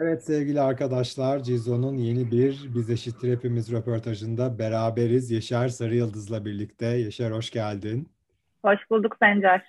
[0.00, 5.30] Evet sevgili arkadaşlar, Cizo'nun yeni bir Biz Eşittir Hepimiz röportajında beraberiz.
[5.30, 6.86] Yaşar Sarı Yıldız'la birlikte.
[6.86, 8.08] Yaşar hoş geldin.
[8.64, 9.62] Hoş bulduk Sencer.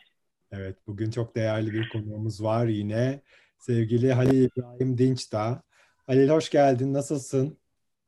[0.52, 3.22] Evet, bugün çok değerli bir konuğumuz var yine.
[3.60, 5.64] Sevgili Halil İbrahim Dinç da.
[6.08, 7.58] Halil hoş geldin, nasılsın?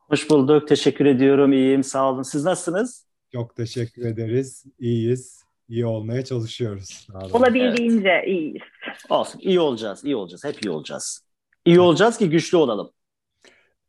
[0.10, 2.22] Hoş bulduk, teşekkür ediyorum, iyiyim, sağ olun.
[2.24, 3.06] Siz nasılsınız?
[3.32, 5.44] Çok teşekkür ederiz, iyiyiz.
[5.70, 7.08] İyi olmaya çalışıyoruz.
[7.32, 8.28] Olabildiğince evet.
[8.28, 8.62] iyiyiz.
[9.10, 11.22] Olsun, iyi olacağız, iyi olacağız, hep iyi olacağız.
[11.66, 12.92] İyi olacağız ki güçlü olalım.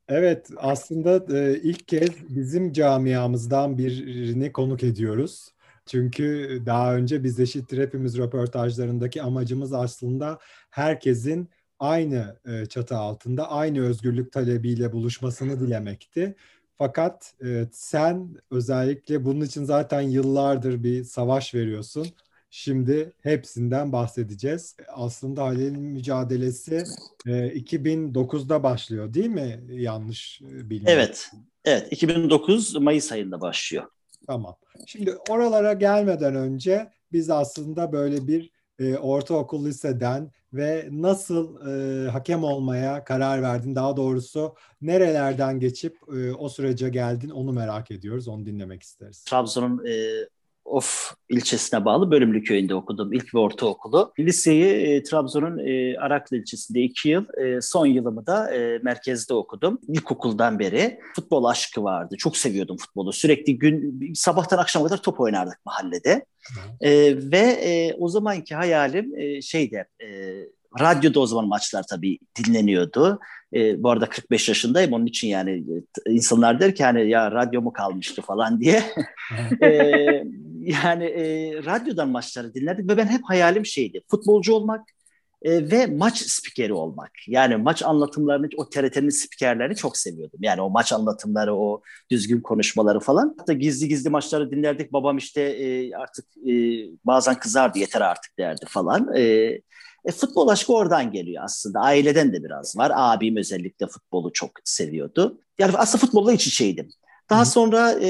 [0.08, 5.48] Evet, aslında e, ilk kez bizim camiamızdan birini konuk ediyoruz.
[5.86, 10.38] Çünkü daha önce biz eşittir hepimiz röportajlarındaki amacımız aslında
[10.70, 16.34] herkesin aynı e, çatı altında aynı özgürlük talebiyle buluşmasını dilemekti.
[16.78, 22.06] Fakat e, sen özellikle bunun için zaten yıllardır bir savaş veriyorsun.
[22.50, 24.76] Şimdi hepsinden bahsedeceğiz.
[24.88, 26.84] Aslında Halil'in mücadelesi
[27.26, 29.60] e, 2009'da başlıyor değil mi?
[29.68, 30.86] Yanlış bilmiyorum.
[30.86, 31.30] Evet.
[31.64, 31.92] Evet.
[31.92, 33.84] 2009 Mayıs ayında başlıyor.
[34.26, 34.56] Tamam.
[34.86, 42.44] Şimdi oralara gelmeden önce biz aslında böyle bir e, ortaokul liseden ve nasıl e, hakem
[42.44, 43.74] olmaya karar verdin?
[43.74, 48.28] Daha doğrusu nerelerden geçip e, o sürece geldin onu merak ediyoruz.
[48.28, 49.24] Onu dinlemek isteriz.
[49.24, 49.92] Trabzon'un e,
[50.66, 54.12] Of ilçesine bağlı Bölümlü köyünde okudum ilk ve ortaokulu.
[54.18, 59.78] Liseyi e, Trabzon'un e, Araklı ilçesinde iki yıl, e, son yılımı da e, merkezde okudum.
[59.88, 62.14] İlkokuldan beri futbol aşkı vardı.
[62.18, 63.12] Çok seviyordum futbolu.
[63.12, 66.24] Sürekli gün sabahtan akşama kadar top oynardık mahallede.
[66.80, 66.90] E,
[67.32, 70.06] ve e, o zamanki hayalim e, şeyde e,
[70.80, 73.20] radyoda o zaman maçlar tabii dinleniyordu.
[73.54, 75.64] E, bu arada 45 yaşındayım onun için yani
[76.06, 78.82] e, insanlar der ki hani ya radyo mu kalmıştı falan diye.
[79.62, 79.68] e,
[80.60, 84.88] yani e, radyodan maçları dinlerdik ve ben hep hayalim şeydi futbolcu olmak
[85.42, 87.10] e, ve maç spikeri olmak.
[87.26, 90.40] Yani maç anlatımlarını, o TRT'nin spikerlerini çok seviyordum.
[90.42, 93.34] Yani o maç anlatımları, o düzgün konuşmaları falan.
[93.38, 94.92] Hatta gizli gizli maçları dinlerdik.
[94.92, 96.52] Babam işte e, artık e,
[97.04, 99.16] bazen kızardı yeter artık derdi falan.
[99.16, 99.52] E,
[100.06, 101.80] e, futbol aşkı oradan geliyor aslında.
[101.80, 102.92] Aileden de biraz var.
[102.94, 105.40] Abim özellikle futbolu çok seviyordu.
[105.58, 106.88] Yani aslında futbolla iç içeydim.
[107.30, 107.46] Daha Hı.
[107.46, 108.06] sonra e,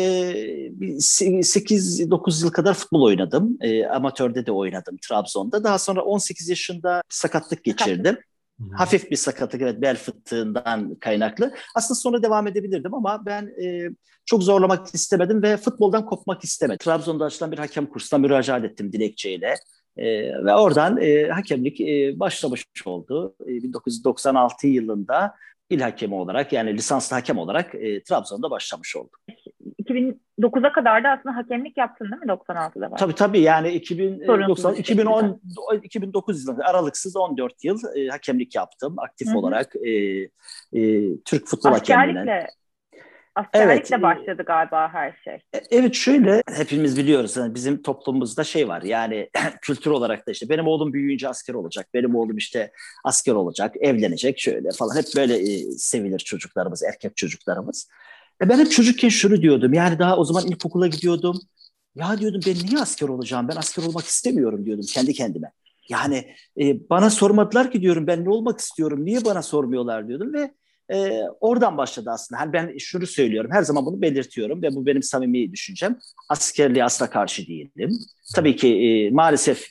[0.99, 3.59] 8-9 yıl kadar futbol oynadım.
[3.61, 5.65] E, amatörde de oynadım Trabzon'da.
[5.65, 8.19] Daha sonra 18 yaşında sakatlık geçirdim.
[8.61, 8.77] Hı.
[8.77, 11.55] Hafif bir sakatlık evet bel fıtığından kaynaklı.
[11.75, 13.91] Aslında sonra devam edebilirdim ama ben e,
[14.25, 16.79] çok zorlamak istemedim ve futboldan kopmak istemedim.
[16.79, 19.55] Trabzon'da açılan bir hakem kursuna müracaat ettim dilekçeyle.
[19.97, 20.07] E,
[20.45, 23.35] ve oradan e, hakemlik e, başlamış oldu.
[23.43, 25.35] E, 1996 yılında
[25.71, 29.21] il hakemi olarak yani lisanslı hakem olarak e, Trabzon'da başlamış oldum.
[29.83, 32.95] 2009'a kadar da aslında hakemlik yaptın değil mi 96'da?
[32.95, 35.41] Tabii tabii yani 2090, 2010,
[35.83, 39.39] 2009 yılında aralıksız 14 yıl e, hakemlik yaptım aktif Hı-hı.
[39.39, 39.91] olarak e,
[40.73, 42.47] e, Türk futbol hakemliğine.
[43.37, 44.03] Askerlikle evet.
[44.03, 45.35] başladı galiba her şey.
[45.35, 49.31] E, evet şöyle hepimiz biliyoruz yani bizim toplumumuzda şey var yani
[49.63, 52.73] kültür olarak da işte benim oğlum büyüyünce asker olacak, benim oğlum işte
[53.05, 57.89] asker olacak, evlenecek şöyle falan hep böyle e, sevilir çocuklarımız, erkek çocuklarımız.
[58.43, 61.41] E ben hep çocukken şunu diyordum yani daha o zaman ilkokula gidiyordum.
[61.95, 65.53] Ya diyordum ben niye asker olacağım ben asker olmak istemiyorum diyordum kendi kendime.
[65.89, 70.51] Yani e, bana sormadılar ki diyorum ben ne olmak istiyorum niye bana sormuyorlar diyordum ve
[70.93, 72.41] e, oradan başladı aslında.
[72.41, 75.99] Yani ben şunu söylüyorum, her zaman bunu belirtiyorum ve bu benim samimi düşüncem.
[76.29, 77.99] Askerliğe asla karşı değilim.
[78.35, 79.69] Tabii ki e, maalesef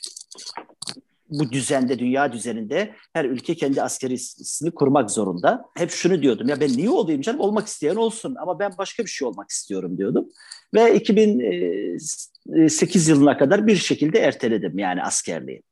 [1.30, 5.64] bu düzende, dünya düzeninde her ülke kendi askerisini kurmak zorunda.
[5.76, 7.40] Hep şunu diyordum, ya ben niye olayım canım?
[7.40, 10.28] Olmak isteyen olsun ama ben başka bir şey olmak istiyorum diyordum.
[10.74, 15.62] Ve 2008 yılına kadar bir şekilde erteledim yani askerliği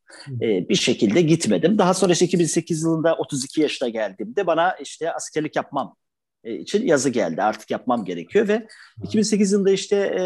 [0.42, 1.78] e, bir şekilde gitmedim.
[1.78, 5.96] Daha sonra işte 2008 yılında 32 yaşına geldiğimde bana işte askerlik yapmam
[6.44, 7.42] e, için yazı geldi.
[7.42, 8.66] Artık yapmam gerekiyor ve
[9.04, 10.22] 2008 yılında işte e,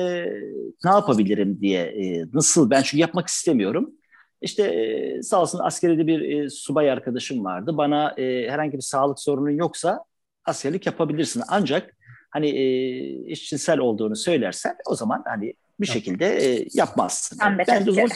[0.85, 3.91] ne yapabilirim diye e, nasıl ben çünkü yapmak istemiyorum.
[4.40, 7.76] İşte sağ olsun askeride bir e, subay arkadaşım vardı.
[7.76, 10.05] Bana e, herhangi bir sağlık sorunun yoksa
[10.44, 11.43] askerlik yapabilirsin.
[11.49, 11.96] Ancak
[12.31, 17.38] hani e, eşcinsel olduğunu söylersen o zaman hani bir şekilde e, yapmazsın.
[17.43, 18.11] Ben, ben de o zaman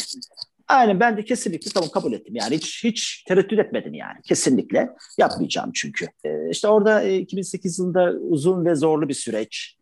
[0.68, 2.34] Aynen ben de kesinlikle tamam kabul ettim.
[2.36, 4.22] Yani hiç hiç tereddüt etmedim yani.
[4.24, 6.06] Kesinlikle yapmayacağım çünkü.
[6.24, 9.76] Ee, işte orada e, 2008 yılında uzun ve zorlu bir süreç.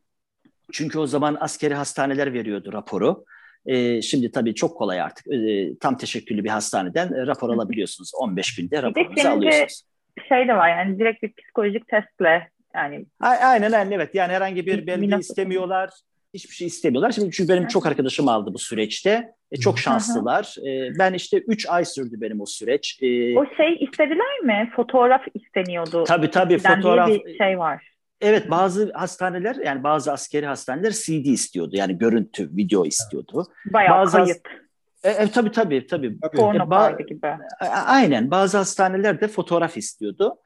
[0.73, 3.25] Çünkü o zaman askeri hastaneler veriyordu raporu.
[3.67, 5.27] E, şimdi tabii çok kolay artık.
[5.33, 8.13] E, tam teşekküllü bir hastaneden e, rapor alabiliyorsunuz.
[8.21, 9.83] 15 günde raporunuzu alıyorsunuz.
[10.29, 14.15] Şey de var yani direkt bir psikolojik testle Yani A- Aynen aynen evet.
[14.15, 15.91] Yani herhangi bir belge istemiyorlar.
[16.35, 17.13] Hiçbir şey istemiyorlar.
[17.13, 19.33] Şimdi çünkü benim çok arkadaşım aldı bu süreçte.
[19.53, 20.55] E, çok şanslılar.
[20.67, 22.99] E, ben işte 3 ay sürdü benim o süreç.
[23.03, 24.71] E, o şey istediler mi?
[24.77, 26.05] Fotoğraf isteniyordu.
[26.07, 27.09] tabii tabii fotoğraf.
[27.09, 27.90] bir şey var.
[28.21, 31.71] Evet bazı hastaneler yani bazı askeri hastaneler CD istiyordu.
[31.73, 33.47] Yani görüntü, video istiyordu.
[33.73, 34.41] Bayağı Bazı- kayıt.
[35.05, 36.21] E, e, tabii tabii tabii.
[36.21, 36.39] Tabii.
[36.39, 37.27] E, ba- gibi.
[37.87, 38.31] Aynen.
[38.31, 40.37] Bazı hastaneler de fotoğraf istiyordu.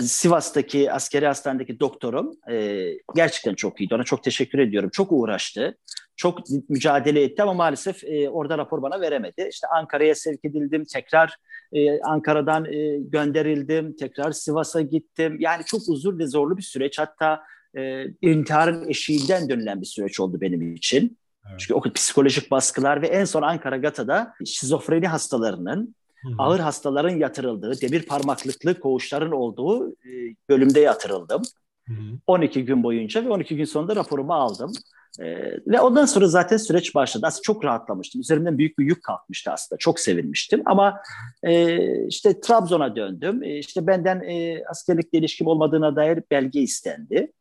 [0.00, 3.94] Sivas'taki askeri hastanedeki doktorum e, gerçekten çok iyiydi.
[3.94, 4.90] Ona çok teşekkür ediyorum.
[4.92, 5.78] Çok uğraştı.
[6.16, 6.38] Çok
[6.68, 9.48] mücadele etti ama maalesef e, orada rapor bana veremedi.
[9.50, 10.84] İşte Ankara'ya sevk edildim.
[10.84, 11.36] Tekrar
[11.72, 13.96] e, Ankara'dan e, gönderildim.
[13.96, 15.36] Tekrar Sivas'a gittim.
[15.40, 16.98] Yani çok uzun ve zorlu bir süreç.
[16.98, 17.42] Hatta
[17.76, 21.18] e, intiharın eşiğinden dönülen bir süreç oldu benim için.
[21.50, 21.60] Evet.
[21.60, 26.34] Çünkü o psikolojik baskılar ve en son Ankara Gata'da şizofreni hastalarının Hı hı.
[26.38, 30.10] ağır hastaların yatırıldığı, demir parmaklıklı koğuşların olduğu e,
[30.48, 31.42] bölümde yatırıldım.
[31.88, 32.18] Hı hı.
[32.26, 34.72] 12 gün boyunca ve 12 gün sonunda raporumu aldım.
[35.20, 35.24] E,
[35.66, 37.26] ve ondan sonra zaten süreç başladı.
[37.26, 38.20] Aslında çok rahatlamıştım.
[38.20, 39.78] Üzerimden büyük bir yük kalkmıştı aslında.
[39.78, 40.62] Çok sevinmiştim.
[40.64, 41.00] Ama
[41.42, 43.42] e, işte Trabzon'a döndüm.
[43.42, 47.32] E, işte benden e, askerlikle ilişkim olmadığına dair belge istendi.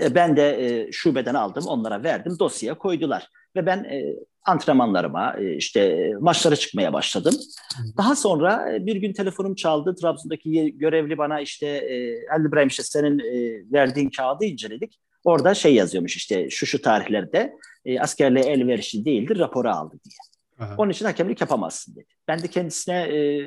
[0.00, 3.28] E, ben de e, şubeden aldım, onlara verdim, dosyaya koydular.
[3.56, 4.16] Ve ben e,
[4.46, 7.34] antrenmanlarıma, e, işte e, maçlara çıkmaya başladım.
[7.96, 9.94] Daha sonra e, bir gün telefonum çaldı.
[9.94, 11.68] Trabzon'daki görevli bana işte
[12.32, 13.18] Ali İbrahim işte senin
[13.72, 14.98] verdiğin kağıdı inceledik.
[15.24, 17.56] Orada şey yazıyormuş işte şu şu tarihlerde
[18.00, 20.16] askerliğe elverişli değildir raporu aldı diye.
[20.66, 20.74] Aha.
[20.78, 22.04] Onun için hakemlik yapamazsın dedi.
[22.28, 23.46] Ben de kendisine e,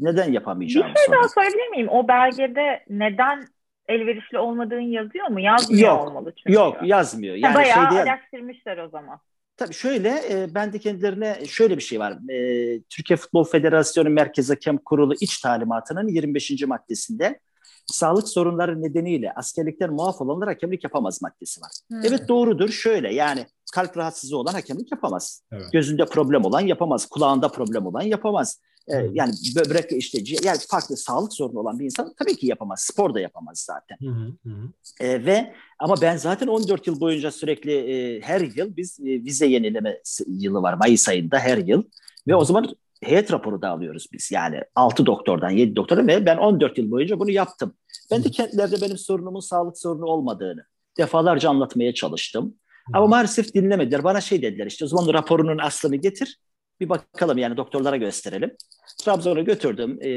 [0.00, 1.20] neden Bir yapamayacağımı şey sordum.
[1.20, 1.88] daha söyleyebilir miyim?
[1.88, 3.44] O belgede neden
[3.88, 5.40] elverişli olmadığın yazıyor mu?
[5.40, 6.52] Yazmıyor Yok, olmalı çünkü.
[6.52, 7.34] Yok yazmıyor.
[7.34, 8.12] Ha, Yani bayağı şey değil.
[8.12, 9.18] araştırmışlar o zaman.
[9.56, 12.30] Tabii şöyle, e, ben de kendilerine şöyle bir şey var.
[12.30, 16.66] E, Türkiye Futbol Federasyonu Merkez Hakem Kurulu iç talimatının 25.
[16.66, 17.40] maddesinde
[17.86, 21.70] sağlık sorunları nedeniyle askerlikten muaf olanlar hakemlik yapamaz maddesi var.
[21.88, 22.00] Hmm.
[22.04, 22.68] Evet doğrudur.
[22.68, 25.42] Şöyle yani kalp rahatsızlığı olan hakemlik yapamaz.
[25.52, 25.72] Evet.
[25.72, 27.06] Gözünde problem olan yapamaz.
[27.06, 28.60] Kulağında problem olan yapamaz.
[28.88, 29.10] E, Hı.
[29.14, 32.80] yani böbrek işte yani farklı sağlık sorunu olan bir insan tabii ki yapamaz.
[32.80, 33.96] Spor da yapamaz zaten.
[34.00, 34.68] Hı hı, hı hı.
[35.00, 39.46] E, ve ama ben zaten 14 yıl boyunca sürekli e, her yıl biz e, vize
[39.46, 41.82] yenileme yılı var Mayıs ayında her yıl
[42.26, 44.32] ve o zaman heyet raporu da alıyoruz biz.
[44.32, 47.74] Yani 6 doktordan 7 doktordan ve ben 14 yıl boyunca bunu yaptım.
[48.10, 50.64] Ben de kendilerine benim sorunumun sağlık sorunu olmadığını
[50.98, 52.54] defalarca anlatmaya çalıştım.
[52.92, 54.04] Ama maalesef dinlemediler.
[54.04, 56.38] Bana şey dediler işte o zaman raporunun aslını getir.
[56.80, 58.56] Bir bakalım yani doktorlara gösterelim.
[59.04, 60.10] Trabzon'a götürdüm, e,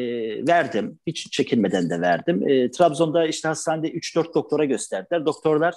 [0.47, 0.99] verdim.
[1.07, 2.49] Hiç çekinmeden de verdim.
[2.49, 5.25] E, Trabzon'da işte hastanede 3-4 doktora gösterdiler.
[5.25, 5.75] Doktorlar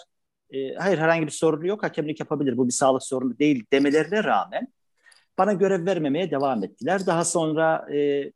[0.50, 4.68] e, hayır herhangi bir sorunu yok, hakemlik yapabilir, bu bir sağlık sorunu değil demelerine rağmen
[5.38, 7.06] bana görev vermemeye devam ettiler.
[7.06, 8.32] Daha sonra e,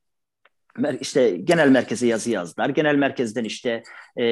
[1.00, 2.68] işte genel merkeze yazı yazdılar.
[2.68, 3.82] Genel merkezden işte
[4.16, 4.24] e,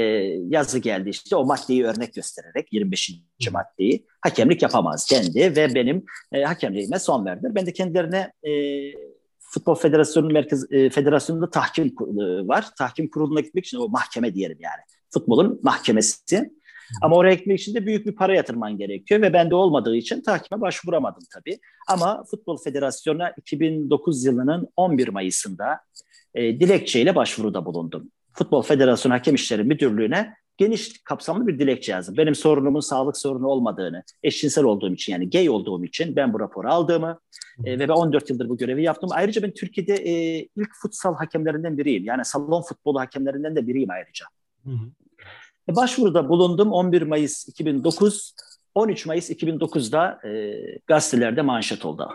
[0.49, 3.11] yazı geldi işte o maddeyi örnek göstererek 25.
[3.53, 7.55] maddeyi hakemlik yapamaz dendi ve benim e, hakemliğime son verdiler.
[7.55, 8.53] Ben de kendilerine e,
[9.39, 12.67] Futbol Federasyonu Merkez e, Federasyonu'nda tahkim kurulu var.
[12.79, 14.83] Tahkim kuruluna gitmek için o mahkeme diyelim yani.
[15.11, 16.51] Futbolun mahkemesi.
[17.03, 20.61] Ama oraya gitmek için de büyük bir para yatırman gerekiyor ve bende olmadığı için tahkime
[20.61, 21.59] başvuramadım tabii.
[21.89, 25.81] Ama Futbol Federasyonu'na 2009 yılının 11 Mayıs'ında
[26.35, 28.11] e, dilekçeyle başvuruda bulundum.
[28.33, 32.17] Futbol Federasyonu Hakem İşleri Müdürlüğü'ne geniş kapsamlı bir dilekçe yazdım.
[32.17, 36.69] Benim sorunumun sağlık sorunu olmadığını, eşcinsel olduğum için yani gay olduğum için ben bu raporu
[36.69, 37.21] aldığımı
[37.65, 39.11] e, ve ben 14 yıldır bu görevi yaptım.
[39.13, 42.05] Ayrıca ben Türkiye'de e, ilk futsal hakemlerinden biriyim.
[42.05, 44.27] Yani salon futbolu hakemlerinden de biriyim ayrıca.
[44.65, 44.91] Hı hı.
[45.69, 48.35] E, Başvuruda bulundum 11 Mayıs 2009,
[48.75, 50.55] 13 Mayıs 2009'da e,
[50.87, 52.09] gazetelerde manşet oldu.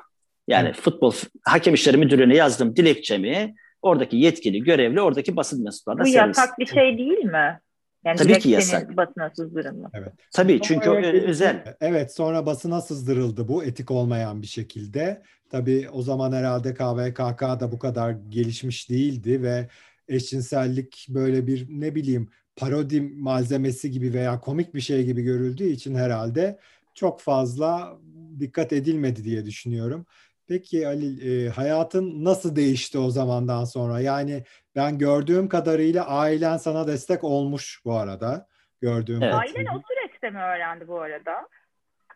[0.47, 1.13] Yani futbol
[1.43, 3.55] hakem işleri müdürlüğüne yazdım dilekçemi.
[3.87, 6.37] Oradaki yetkili, görevli, oradaki basın mensuplarına Bu servis.
[6.37, 7.59] yasak bir şey değil mi?
[8.05, 8.97] Yani Tabii ki yasak.
[8.97, 10.13] basına sızdırılması.
[10.33, 11.75] Tabii çünkü o, Sonra özel.
[11.81, 15.21] Evet sonra basına sızdırıldı bu etik olmayan bir şekilde.
[15.49, 19.67] Tabii o zaman herhalde KVKK da bu kadar gelişmiş değildi ve
[20.07, 25.95] eşcinsellik böyle bir ne bileyim parodi malzemesi gibi veya komik bir şey gibi görüldüğü için
[25.95, 26.59] herhalde
[26.93, 27.97] çok fazla
[28.39, 30.05] dikkat edilmedi diye düşünüyorum.
[30.47, 33.99] Peki Ali e, hayatın nasıl değişti o zamandan sonra?
[33.99, 34.43] Yani
[34.75, 38.47] ben gördüğüm kadarıyla ailen sana destek olmuş bu arada.
[38.81, 39.33] Gördüğüm Evet.
[39.33, 39.71] Ailen kadarıyla.
[39.75, 41.47] o süreçte mi öğrendi bu arada?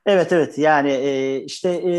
[0.05, 1.93] Evet evet yani e, işte e,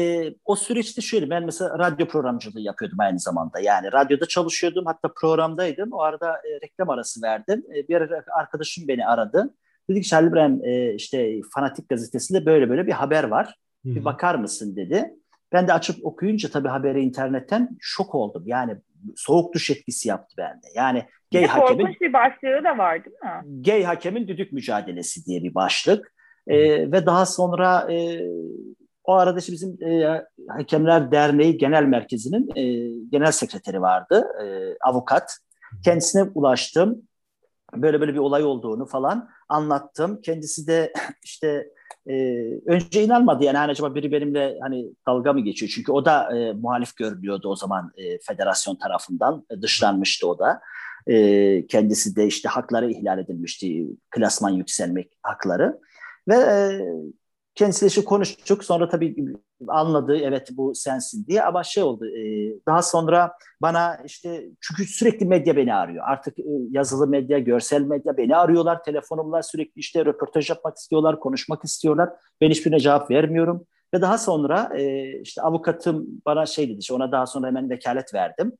[0.44, 3.60] o süreçte şöyle ben mesela radyo programcılığı yapıyordum aynı zamanda.
[3.60, 5.92] Yani radyoda çalışıyordum hatta programdaydım.
[5.92, 7.64] O arada e, reklam arası verdim.
[7.76, 9.54] E, bir arkadaşım beni aradı.
[9.90, 13.46] Dedi ki İbrahim e, işte Fanatik gazetesinde böyle böyle bir haber var.
[13.84, 13.94] Hı hı.
[13.94, 15.14] Bir bakar mısın dedi.
[15.52, 18.42] Ben de açıp okuyunca tabii haberi internetten şok oldum.
[18.46, 18.76] Yani
[19.16, 20.66] soğuk duş etkisi yaptı bende.
[20.74, 21.96] Yani gay bir hakemin...
[22.00, 23.62] Bir başlığı da var değil mi?
[23.62, 26.12] Gay hakemin düdük mücadelesi diye bir başlık.
[26.46, 26.58] E,
[26.92, 28.20] ve daha sonra e,
[29.04, 32.62] o arada işte bizim e, Hakemler Derneği Genel Merkezi'nin e,
[33.10, 35.38] genel sekreteri vardı, e, avukat.
[35.84, 37.02] Kendisine ulaştım.
[37.76, 40.20] Böyle böyle bir olay olduğunu falan anlattım.
[40.22, 40.92] Kendisi de
[41.24, 41.68] işte
[42.06, 42.14] e,
[42.66, 45.72] önce inanmadı yani hani acaba biri benimle hani dalga mı geçiyor?
[45.74, 49.46] Çünkü o da e, muhalif görülüyordu o zaman e, federasyon tarafından.
[49.50, 50.60] E, dışlanmıştı o da.
[51.06, 53.86] E, kendisi de işte hakları ihlal edilmişti.
[54.10, 55.80] Klasman yükselmek hakları.
[56.28, 56.80] Ve e,
[57.54, 58.64] kendisiyle işte konuştuk.
[58.64, 59.16] Sonra tabii
[59.68, 62.06] anladı evet bu sensin diye ama şey oldu.
[62.06, 62.22] E,
[62.66, 63.32] daha sonra
[63.62, 66.04] bana işte çünkü sürekli medya beni arıyor.
[66.08, 68.84] Artık e, yazılı medya, görsel medya beni arıyorlar.
[68.84, 72.10] Telefonumla sürekli işte röportaj yapmak istiyorlar, konuşmak istiyorlar.
[72.40, 73.66] Ben hiçbirine cevap vermiyorum.
[73.94, 76.78] Ve daha sonra e, işte avukatım bana şey dedi.
[76.78, 78.52] Işte ona daha sonra hemen vekalet verdim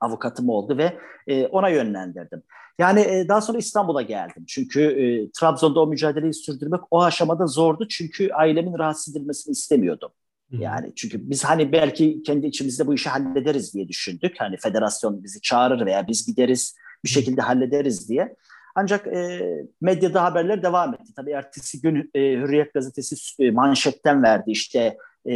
[0.00, 2.42] avukatım oldu ve e, ona yönlendirdim.
[2.78, 4.44] Yani e, daha sonra İstanbul'a geldim.
[4.46, 7.88] Çünkü e, Trabzon'da o mücadeleyi sürdürmek o aşamada zordu.
[7.88, 10.10] Çünkü ailemin rahatsız edilmesini istemiyordum.
[10.50, 14.34] Yani çünkü biz hani belki kendi içimizde bu işi hallederiz diye düşündük.
[14.38, 18.36] Hani federasyon bizi çağırır veya biz gideriz bir şekilde hallederiz diye.
[18.74, 19.40] Ancak e,
[19.80, 21.14] medyada haberler devam etti.
[21.16, 25.34] Tabii ertesi gün e, Hürriyet gazetesi e, manşetten verdi işte e,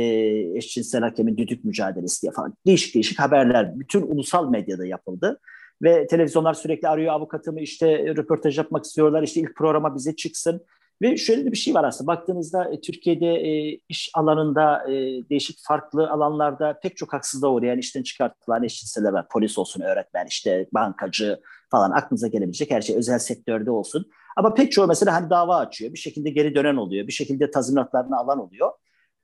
[0.56, 2.54] eşcinsel hakemin düdük mücadelesi diye falan.
[2.66, 5.40] Değişik değişik haberler bütün ulusal medyada yapıldı.
[5.82, 10.66] Ve televizyonlar sürekli arıyor avukatımı işte röportaj yapmak istiyorlar işte ilk programa bize çıksın.
[11.02, 14.94] Ve şöyle bir şey var aslında baktığınızda e, Türkiye'de e, iş alanında e,
[15.30, 19.26] değişik farklı alanlarda pek çok haksızlığa uğrayan işten çıkartılan eşcinseller var.
[19.32, 24.10] Polis olsun, öğretmen, işte bankacı falan aklınıza gelebilecek her şey özel sektörde olsun.
[24.36, 28.16] Ama pek çoğu mesela hani dava açıyor, bir şekilde geri dönen oluyor, bir şekilde tazminatlarını
[28.18, 28.70] alan oluyor.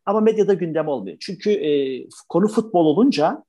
[0.07, 1.17] Ama medyada gündem olmuyor.
[1.21, 1.71] Çünkü e,
[2.29, 3.45] konu futbol olunca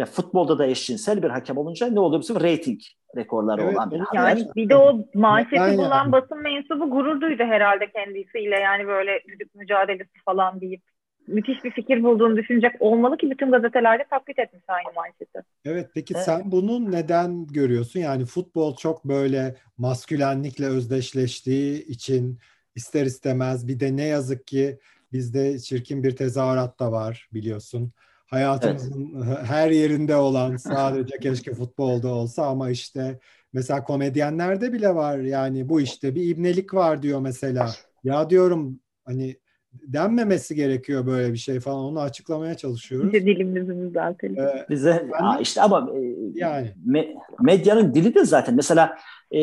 [0.00, 2.22] ve futbolda da eşcinsel bir hakem olunca ne oluyor?
[2.22, 2.80] Bizim rating
[3.16, 4.28] rekorları evet, olan bir haber.
[4.28, 8.60] Yani bir de o manşeti bulan basın mensubu gurur duydu herhalde kendisiyle.
[8.60, 10.82] Yani böyle düdük mücadelesi falan deyip
[11.26, 15.42] müthiş bir fikir bulduğunu düşünecek olmalı ki bütün gazetelerde taklit etmiş aynı manşeti.
[15.64, 16.24] Evet peki evet.
[16.24, 18.00] sen bunu neden görüyorsun?
[18.00, 22.38] Yani futbol çok böyle maskülenlikle özdeşleştiği için
[22.74, 24.78] ister istemez bir de ne yazık ki
[25.12, 27.92] Bizde çirkin bir tezahürat da var biliyorsun.
[28.30, 29.38] Hayatımızın evet.
[29.42, 33.18] her yerinde olan sadece keşke futbolda olsa ama işte
[33.52, 37.70] mesela komedyenlerde bile var yani bu işte bir ibnelik var diyor mesela.
[38.04, 39.36] Ya diyorum hani
[39.72, 43.14] denmemesi gerekiyor böyle bir şey falan onu açıklamaya çalışıyoruz.
[43.14, 44.38] İşte dilimizi düzeltelim.
[44.38, 46.00] Ee, Bize yani, işte ama e,
[46.34, 47.08] yani me,
[47.40, 48.98] medyanın dili de zaten mesela
[49.30, 49.42] e,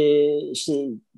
[0.51, 0.74] işte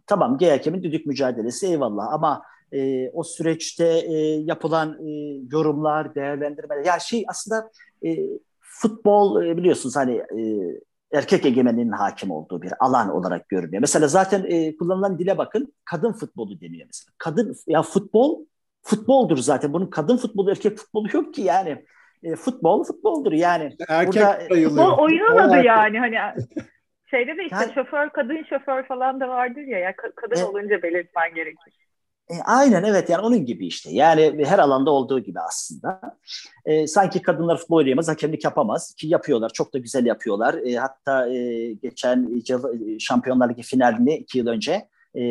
[0.08, 2.42] tamam gay hakemin düdük mücadelesi eyvallah ama
[2.74, 5.10] e, o süreçte e, yapılan e,
[5.52, 6.86] yorumlar, değerlendirmeler.
[6.86, 7.72] Ya şey aslında
[8.06, 8.18] e,
[8.62, 10.42] futbol e, biliyorsunuz hani e,
[11.14, 13.82] erkek egemenliğinin hakim olduğu bir alan olarak görünüyor.
[13.82, 17.14] Mesela zaten e, kullanılan dile bakın kadın futbolu deniyor mesela.
[17.18, 18.46] Kadın ya futbol
[18.82, 19.74] futboldur zaten.
[19.74, 21.86] Bunun kadın futbolu erkek futbolu yok ki yani.
[22.24, 23.76] E, futbol futboldur yani.
[23.88, 26.18] Erkek burada, futbol oyunun adı yani hani
[27.12, 30.84] şeyde de işte yani, şoför kadın şoför falan da vardır ya ya kadın e, olunca
[30.84, 31.74] belirtmen gerekir.
[32.30, 33.90] E, aynen evet yani onun gibi işte.
[33.92, 36.02] Yani her alanda olduğu gibi aslında.
[36.66, 38.96] E, sanki kadınlar futbol oynayamaz, hakemlik yapamaz.
[38.98, 40.54] Ki yapıyorlar, çok da güzel yapıyorlar.
[40.54, 42.42] E, hatta e, geçen
[42.96, 45.24] e, Şampiyonlar Ligi finalini iki yıl önce e,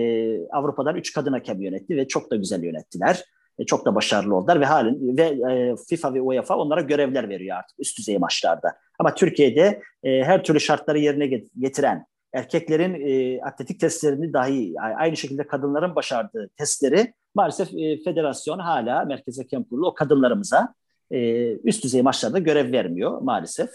[0.48, 3.24] Avrupa'dan üç kadın hakem yönetti ve çok da güzel yönettiler.
[3.58, 7.56] E, çok da başarılı oldular ve halen ve e, FIFA ve UEFA onlara görevler veriyor
[7.56, 8.76] artık üst düzey maçlarda.
[8.98, 11.26] Ama Türkiye'de e, her türlü şartları yerine
[11.58, 19.04] getiren erkeklerin e, atletik testlerini dahi aynı şekilde kadınların başardığı testleri maalesef e, federasyon hala
[19.04, 20.74] Merkez Hakem Kurulu o kadınlarımıza
[21.10, 23.70] e, üst düzey maçlarda görev vermiyor maalesef.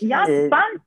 [0.00, 0.80] Ya ee, ben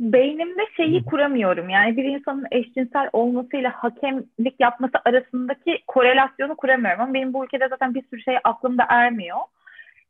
[0.00, 1.68] beynimde şeyi kuramıyorum.
[1.68, 7.00] Yani bir insanın eşcinsel olmasıyla hakemlik yapması arasındaki korelasyonu kuramıyorum.
[7.00, 9.38] Ama benim bu ülkede zaten bir sürü şey aklımda ermiyor.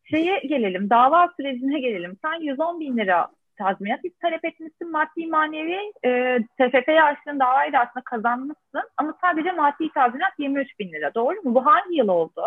[0.05, 2.17] Şeye gelelim, dava sürecine gelelim.
[2.23, 3.29] Sen 110 bin lira
[3.63, 9.93] tazminat talep etmişsin maddi manevi e, TFF'ye açtığın davayı da aslında kazanmışsın ama sadece maddi
[9.95, 11.55] tazminat 23 bin lira doğru mu?
[11.55, 12.43] Bu hangi yıl oldu?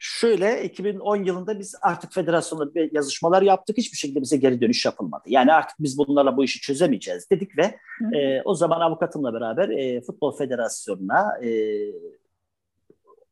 [0.00, 3.76] Şöyle 2010 yılında biz artık federasyonla yazışmalar yaptık.
[3.76, 5.22] Hiçbir şekilde bize geri dönüş yapılmadı.
[5.26, 7.78] Yani artık biz bunlarla bu işi çözemeyeceğiz dedik ve
[8.18, 11.50] e, o zaman avukatımla beraber e, Futbol Federasyonu'na e,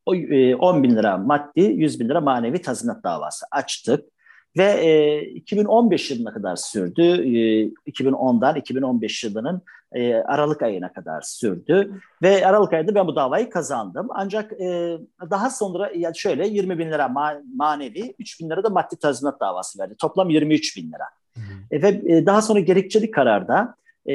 [0.05, 4.09] o, e, 10 bin lira maddi, 100 bin lira manevi tazminat davası açtık.
[4.57, 7.01] Ve e, 2015 yılına kadar sürdü.
[7.01, 9.61] E, 2010'dan 2015 yılının
[9.91, 12.01] e, Aralık ayına kadar sürdü.
[12.21, 14.07] Ve Aralık ayında ben bu davayı kazandım.
[14.09, 14.97] Ancak e,
[15.29, 19.39] daha sonra yani şöyle 20 bin lira ma- manevi, 3 bin lira da maddi tazminat
[19.39, 19.95] davası verdi.
[19.99, 21.05] Toplam 23 bin lira.
[21.71, 23.75] E, ve e, daha sonra gerekçeli kararda
[24.05, 24.13] e,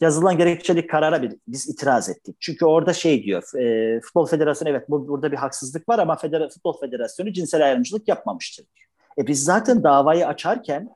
[0.00, 2.36] yazılan gerekçeli karara bir, biz itiraz ettik.
[2.40, 6.48] Çünkü orada şey diyor, e, Futbol Federasyonu evet bu, burada bir haksızlık var ama Federa,
[6.48, 8.87] Futbol Federasyonu cinsel ayrımcılık yapmamıştır diyor.
[9.18, 10.88] E biz zaten davayı açarken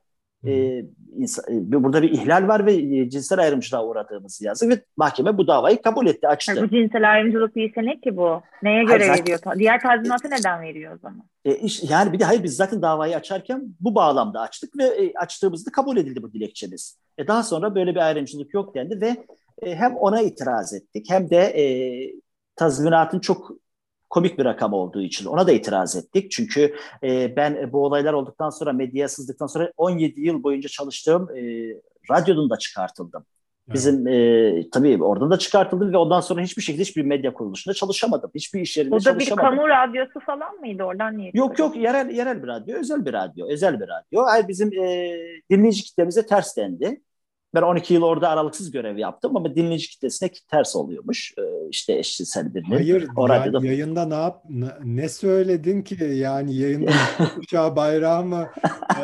[0.46, 0.82] e,
[1.16, 5.46] insan, e, burada bir ihlal var ve e, cinsel ayrımcılığa uğradığımızı yazdık ve mahkeme bu
[5.46, 6.52] davayı kabul etti, açtı.
[6.56, 8.42] Yani bu cinsel ayrımcılık değilse ne ki bu?
[8.62, 9.38] Neye göre hayır, veriyor?
[9.58, 11.22] Diğer tazminatı neden veriyor o zaman?
[11.44, 15.12] E, iş, yani bir de hayır biz zaten davayı açarken bu bağlamda açtık ve e,
[15.14, 16.98] açtığımızda kabul edildi bu dilekçemiz.
[17.18, 19.16] E, daha sonra böyle bir ayrımcılık yok dendi ve
[19.62, 21.64] e, hem ona itiraz ettik hem de e,
[22.56, 23.61] tazminatın çok
[24.12, 26.30] komik bir rakam olduğu için ona da itiraz ettik.
[26.30, 31.42] Çünkü e, ben bu olaylar olduktan sonra medyaya sızdıktan sonra 17 yıl boyunca çalıştığım e,
[32.10, 33.24] radyonun da çıkartıldım.
[33.68, 38.30] Bizim e, tabii oradan da çıkartıldım ve ondan sonra hiçbir şekilde hiçbir medya kuruluşunda çalışamadım.
[38.34, 39.22] Hiçbir iş yerinde çalışamadım.
[39.22, 40.82] O da bir kamu radyosu falan mıydı?
[40.82, 41.30] Oradan niye?
[41.34, 44.24] Yok yok yerel yerel bir radyo, özel bir radyo, özel bir radyo.
[44.24, 45.16] Hayır bizim e,
[45.50, 47.00] dinleyici kitlemize ters dendi.
[47.54, 51.34] Ben 12 yıl orada aralıksız görev yaptım ama dinleyici kitlesine ters oluyormuş.
[51.38, 52.76] Ee, işte eşcinsel birinin.
[52.76, 54.44] Hayır o yani yayında ne yap
[54.84, 56.90] ne söyledin ki yani yayında
[57.38, 58.48] uçağı bayrağı mı
[58.90, 59.02] e,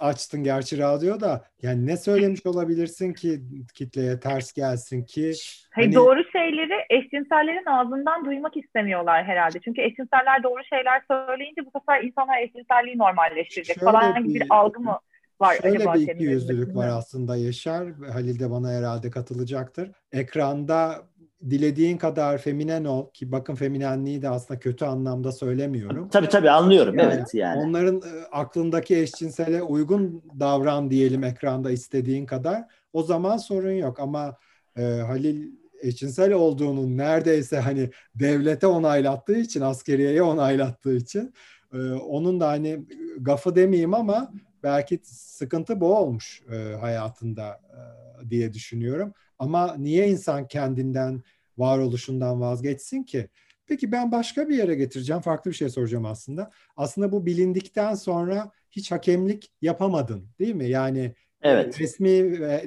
[0.00, 3.40] açtın gerçi radyoda yani ne söylemiş olabilirsin ki
[3.74, 5.32] kitleye ters gelsin ki
[5.70, 5.94] Hayır, hani...
[5.94, 9.60] doğru şeyleri eşcinsellerin ağzından duymak istemiyorlar herhalde.
[9.64, 14.80] Çünkü eşcinseller doğru şeyler söyleyince bu sefer insanlar eşcinselliği normalleştirecek Şöyle falan bir, bir algı
[14.80, 14.98] mı
[15.40, 15.56] var.
[15.62, 17.92] Şöyle acaba bir iki yüzlülük var aslında Yaşar.
[18.12, 19.90] Halil de bana herhalde katılacaktır.
[20.12, 21.02] Ekranda
[21.50, 26.08] dilediğin kadar feminen ol ki bakın feminenliği de aslında kötü anlamda söylemiyorum.
[26.08, 27.60] Tabii tabii anlıyorum yani, evet yani.
[27.60, 34.36] Onların e, aklındaki eşcinsele uygun davran diyelim ekranda istediğin kadar o zaman sorun yok ama
[34.76, 35.52] e, Halil
[35.82, 41.34] eşcinsel olduğunu neredeyse hani devlete onaylattığı için askeriyeye onaylattığı için
[41.72, 42.80] e, onun da hani
[43.20, 44.32] gafı demeyeyim ama
[44.66, 49.12] belki sıkıntı bu olmuş e, hayatında e, diye düşünüyorum.
[49.38, 51.22] Ama niye insan kendinden,
[51.58, 53.28] varoluşundan vazgeçsin ki?
[53.66, 55.22] Peki ben başka bir yere getireceğim.
[55.22, 56.50] Farklı bir şey soracağım aslında.
[56.76, 60.68] Aslında bu bilindikten sonra hiç hakemlik yapamadın değil mi?
[60.68, 61.80] Yani evet.
[61.80, 62.10] resmi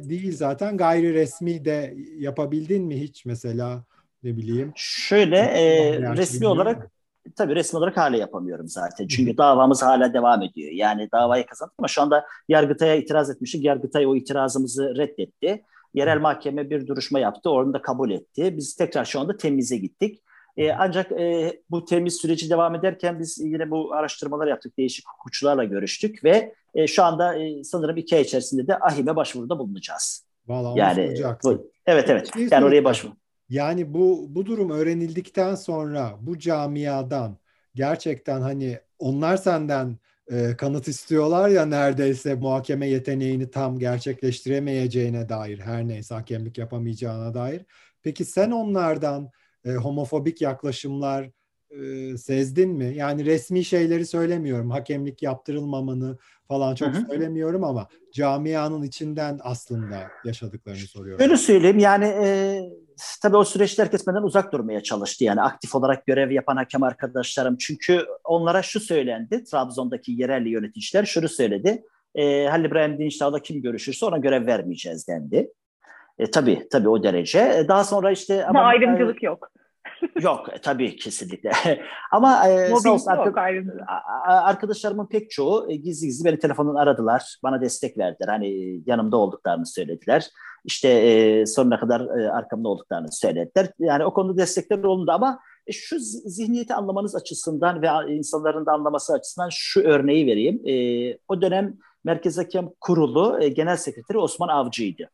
[0.09, 3.85] değil zaten gayri resmi de yapabildin mi hiç mesela
[4.23, 4.71] ne bileyim?
[4.75, 6.91] Şöyle e, resmi olarak
[7.35, 9.07] tabii resmi olarak hala yapamıyorum zaten.
[9.07, 10.71] Çünkü davamız hala devam ediyor.
[10.71, 13.63] Yani davayı kazandık ama şu anda Yargıtay'a itiraz etmiştik.
[13.63, 15.63] Yargıtay o itirazımızı reddetti.
[15.93, 17.49] Yerel mahkeme bir duruşma yaptı.
[17.49, 18.57] Onu da kabul etti.
[18.57, 20.21] Biz tekrar şu anda temize gittik.
[20.57, 24.77] E, ancak e, bu temiz süreci devam ederken biz yine bu araştırmalar yaptık.
[24.77, 29.59] Değişik hukukçularla görüştük ve e, şu anda e, sanırım iki ay içerisinde de AHİM'e başvuruda
[29.59, 30.25] bulunacağız.
[30.47, 32.31] Vallahi yani bu, evet evet.
[32.51, 33.09] Yani oraya başvur.
[33.49, 37.37] Yani bu bu durum öğrenildikten sonra bu camiadan
[37.75, 39.97] gerçekten hani onlar senden
[40.31, 47.65] e, kanıt istiyorlar ya neredeyse muhakeme yeteneğini tam gerçekleştiremeyeceğine dair her neyse hakemlik yapamayacağına dair.
[48.03, 49.31] Peki sen onlardan
[49.65, 51.29] e, homofobik yaklaşımlar
[51.71, 52.93] e, sezdin mi?
[52.95, 54.69] Yani resmi şeyleri söylemiyorum.
[54.69, 57.05] Hakemlik yaptırılmamanı falan çok Hı-hı.
[57.05, 61.23] söylemiyorum ama camianın içinden aslında yaşadıklarını soruyorum.
[61.23, 62.59] Öyle söyleyeyim yani e,
[63.21, 65.23] tabii o süreçte herkes benden uzak durmaya çalıştı.
[65.23, 67.57] Yani aktif olarak görev yapan hakem arkadaşlarım.
[67.57, 69.43] Çünkü onlara şu söylendi.
[69.43, 71.83] Trabzon'daki yerel yöneticiler şunu söyledi.
[72.15, 75.49] E, Halil İbrahim Dinçdağ'la kim görüşürse ona görev vermeyeceğiz dendi.
[76.19, 77.39] E, tabii tabii o derece.
[77.39, 79.51] E, daha sonra işte ama ayrımcılık e, yok.
[80.21, 81.51] yok e, tabii kesinlikle.
[82.11, 83.37] Ama e, sağ olsun, yok,
[84.27, 87.37] arkadaşlarımın pek çoğu e, gizli gizli beni telefondan aradılar.
[87.43, 88.27] Bana destek verdiler.
[88.27, 90.29] Hani yanımda olduklarını söylediler.
[90.65, 93.69] İşte e, sonuna kadar e, arkamda olduklarını söylediler.
[93.79, 95.95] Yani o konuda destekler olundu ama e, şu
[96.25, 100.61] zihniyeti anlamanız açısından ve insanların da anlaması açısından şu örneği vereyim.
[100.67, 100.73] E,
[101.27, 105.09] o dönem Merkez Hakem Kurulu e, Genel Sekreteri Osman Avcı'ydı.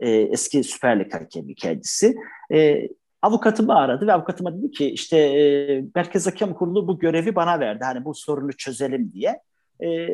[0.00, 2.16] E, eski Süper Lig hakemi kendisi.
[2.52, 2.88] E,
[3.22, 7.84] avukatımı aradı ve avukatıma dedi ki işte e, Merkez Hakem Kurulu bu görevi bana verdi.
[7.84, 9.40] Hani bu sorunu çözelim diye.
[9.82, 10.08] E,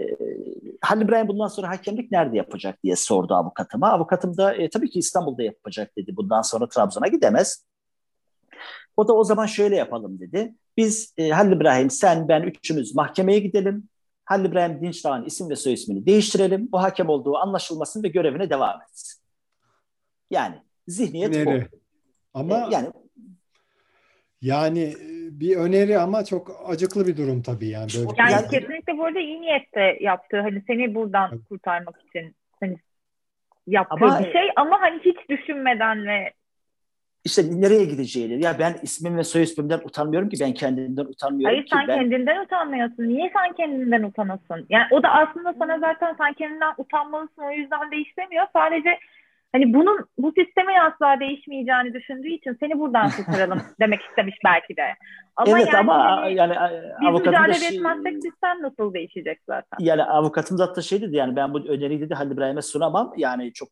[0.81, 3.93] Halil İbrahim bundan sonra hakemlik nerede yapacak diye sordu avukatıma.
[3.93, 6.17] Avukatım da e, tabii ki İstanbul'da yapacak dedi.
[6.17, 7.65] Bundan sonra Trabzon'a gidemez.
[8.97, 10.55] O da o zaman şöyle yapalım dedi.
[10.77, 13.89] Biz e, Halil İbrahim, sen, ben üçümüz mahkemeye gidelim.
[14.25, 16.69] Halil İbrahim Dinçdağ'ın isim ve soy ismini değiştirelim.
[16.73, 19.23] O hakem olduğu anlaşılmasın ve görevine devam etsin.
[20.31, 21.69] Yani zihniyet Nere?
[21.73, 21.77] bu.
[22.35, 22.91] Ama yani
[24.41, 24.97] yani
[25.31, 27.89] bir öneri ama çok acıklı bir durum tabii yani.
[27.95, 31.49] Böyle yani, yani kesinlikle bu arada iyi niyette yaptığı hani seni buradan evet.
[31.49, 32.77] kurtarmak için hani
[33.67, 36.33] yaptığı ama, bir şey ama hani hiç düşünmeden ve
[37.25, 38.45] işte nereye gideceğini.
[38.45, 41.71] Ya ben ismim ve soy ismimden utanmıyorum ki ben kendimden utanmıyorum Hayır ki.
[41.73, 42.01] sen ben...
[42.01, 43.03] kendinden utanmıyorsun.
[43.03, 44.67] Niye sen kendinden utanasın?
[44.69, 48.47] Yani o da aslında sana zaten sen kendinden utanmalısın o yüzden değiştirmiyor.
[48.53, 48.99] Sadece
[49.55, 54.87] hani bunun bu sistemin asla değişmeyeceğini düşündüğü için seni buradan kurtaralım demek istemiş belki de.
[55.37, 56.55] Ama evet yani, ama hani, yani
[57.01, 59.79] biz mücadele şey, etmezsek sistem nasıl değişecek zaten?
[59.81, 63.13] Yani avukatım zaten şey dedi yani ben bu öneriyi dedi Halil İbrahim'e sunamam.
[63.17, 63.69] Yani çok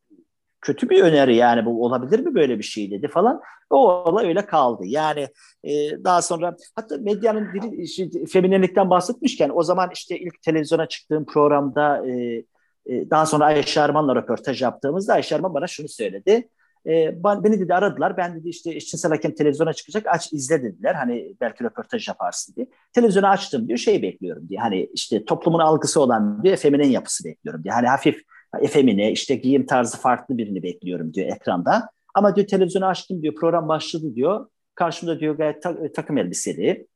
[0.61, 3.41] kötü bir öneri yani bu olabilir mi böyle bir şey dedi falan.
[3.71, 4.83] O olay öyle kaldı.
[4.87, 5.29] Yani
[5.65, 5.71] e,
[6.05, 12.07] daha sonra hatta medyanın dili, işte, feminenlikten bahsetmişken o zaman işte ilk televizyona çıktığım programda
[12.09, 12.45] e,
[12.87, 16.49] e, daha sonra Ayşe Arman'la röportaj yaptığımızda Ayşe Arman bana şunu söyledi.
[16.87, 18.17] E, beni dedi aradılar.
[18.17, 20.95] Ben dedi işte eşcinsel hakem televizyona çıkacak aç izle dediler.
[20.95, 22.67] Hani belki röportaj yaparsın diye.
[22.93, 24.61] Televizyonu açtım diyor şey bekliyorum diye.
[24.61, 27.75] Hani işte toplumun algısı olan bir feminen yapısı bekliyorum diye.
[27.75, 28.23] Hani hafif
[28.61, 31.89] efemine işte giyim tarzı farklı birini bekliyorum diyor ekranda.
[32.15, 34.47] Ama diyor televizyonu açtım diyor program başladı diyor.
[34.75, 36.87] Karşımda diyor gayet ta- takım elbiseli,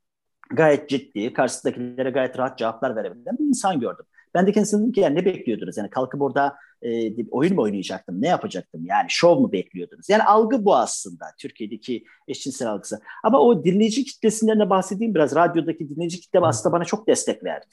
[0.50, 4.04] gayet ciddi, karşısındakilere gayet rahat cevaplar verebilen bir insan gördüm.
[4.36, 5.76] Ben de kendisine dedim ki yani ne bekliyordunuz?
[5.76, 8.22] Yani kalkıp orada e, oyun mu oynayacaktım?
[8.22, 8.86] Ne yapacaktım?
[8.86, 10.08] Yani şov mu bekliyordunuz?
[10.08, 13.00] Yani algı bu aslında Türkiye'deki eşcinsel algısı.
[13.22, 15.34] Ama o dinleyici kitlesinden de bahsedeyim biraz.
[15.36, 17.66] Radyodaki dinleyici kitle aslında bana çok destek verdi.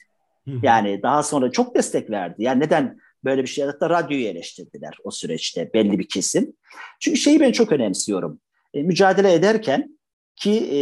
[0.62, 2.42] Yani daha sonra çok destek verdi.
[2.42, 3.64] Yani neden böyle bir şey?
[3.64, 6.52] Hatta radyoyu eleştirdiler o süreçte belli bir kesim.
[7.00, 8.40] Çünkü şeyi ben çok önemsiyorum.
[8.74, 9.98] E, mücadele ederken
[10.36, 10.78] ki e,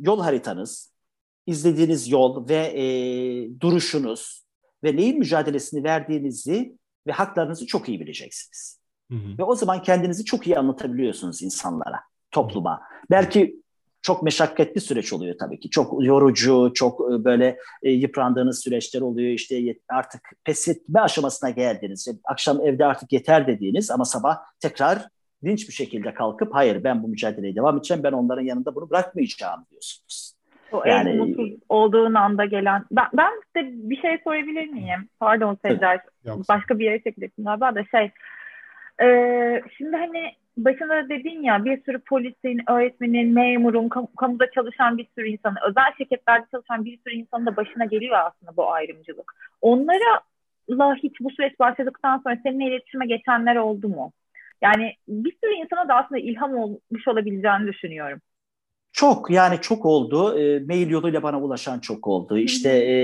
[0.00, 0.92] yol haritanız,
[1.46, 2.84] izlediğiniz yol ve e,
[3.60, 4.43] duruşunuz
[4.84, 8.80] ve neyin mücadelesini verdiğinizi ve haklarınızı çok iyi bileceksiniz.
[9.10, 9.38] Hı hı.
[9.38, 12.80] Ve o zaman kendinizi çok iyi anlatabiliyorsunuz insanlara, topluma.
[13.10, 13.64] Belki
[14.02, 15.70] çok meşakkatli süreç oluyor tabii ki.
[15.70, 19.30] Çok yorucu, çok e, böyle e, yıprandığınız süreçler oluyor.
[19.30, 22.08] İşte artık pes etme aşamasına geldiniz.
[22.24, 25.08] Akşam evde artık yeter dediğiniz ama sabah tekrar
[25.44, 28.02] dinç bir şekilde kalkıp hayır ben bu mücadeleye devam edeceğim.
[28.02, 30.33] Ben onların yanında bunu bırakmayacağım diyorsunuz.
[30.74, 32.84] O yani, en mutsuz olduğun anda gelen.
[32.92, 35.08] Ben, ben size bir şey sorabilir miyim?
[35.20, 36.00] Pardon Sezer.
[36.48, 38.10] Başka bir yere çekecektim galiba da şey.
[39.00, 39.08] E,
[39.78, 45.28] şimdi hani başında dedin ya bir sürü polisin, öğretmenin, memurun, kam- kamuda çalışan bir sürü
[45.28, 49.32] insanın, özel şirketlerde çalışan bir sürü insanın da başına geliyor aslında bu ayrımcılık.
[49.60, 50.20] Onlara
[51.02, 54.12] hiç bu süreç başladıktan sonra seninle iletişime geçenler oldu mu?
[54.62, 58.20] Yani bir sürü insana da aslında ilham olmuş olabileceğini düşünüyorum.
[58.94, 60.38] Çok yani çok oldu.
[60.38, 62.38] E, mail yoluyla bana ulaşan çok oldu.
[62.38, 62.94] İşte e,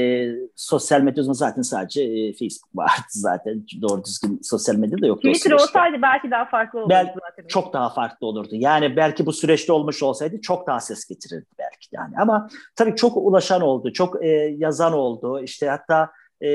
[0.56, 3.66] sosyal medyada zaten sadece e, Facebook vardı zaten.
[3.82, 5.28] Doğru düzgün sosyal medya da yoktu.
[5.28, 7.48] Twitter olsaydı belki daha farklı olurdu Bel, zaten.
[7.48, 8.48] Çok daha farklı olurdu.
[8.52, 12.14] Yani belki bu süreçte olmuş olsaydı çok daha ses getirirdi belki yani.
[12.18, 13.92] Ama tabii çok ulaşan oldu.
[13.92, 15.40] Çok e, yazan oldu.
[15.42, 16.48] İşte hatta e,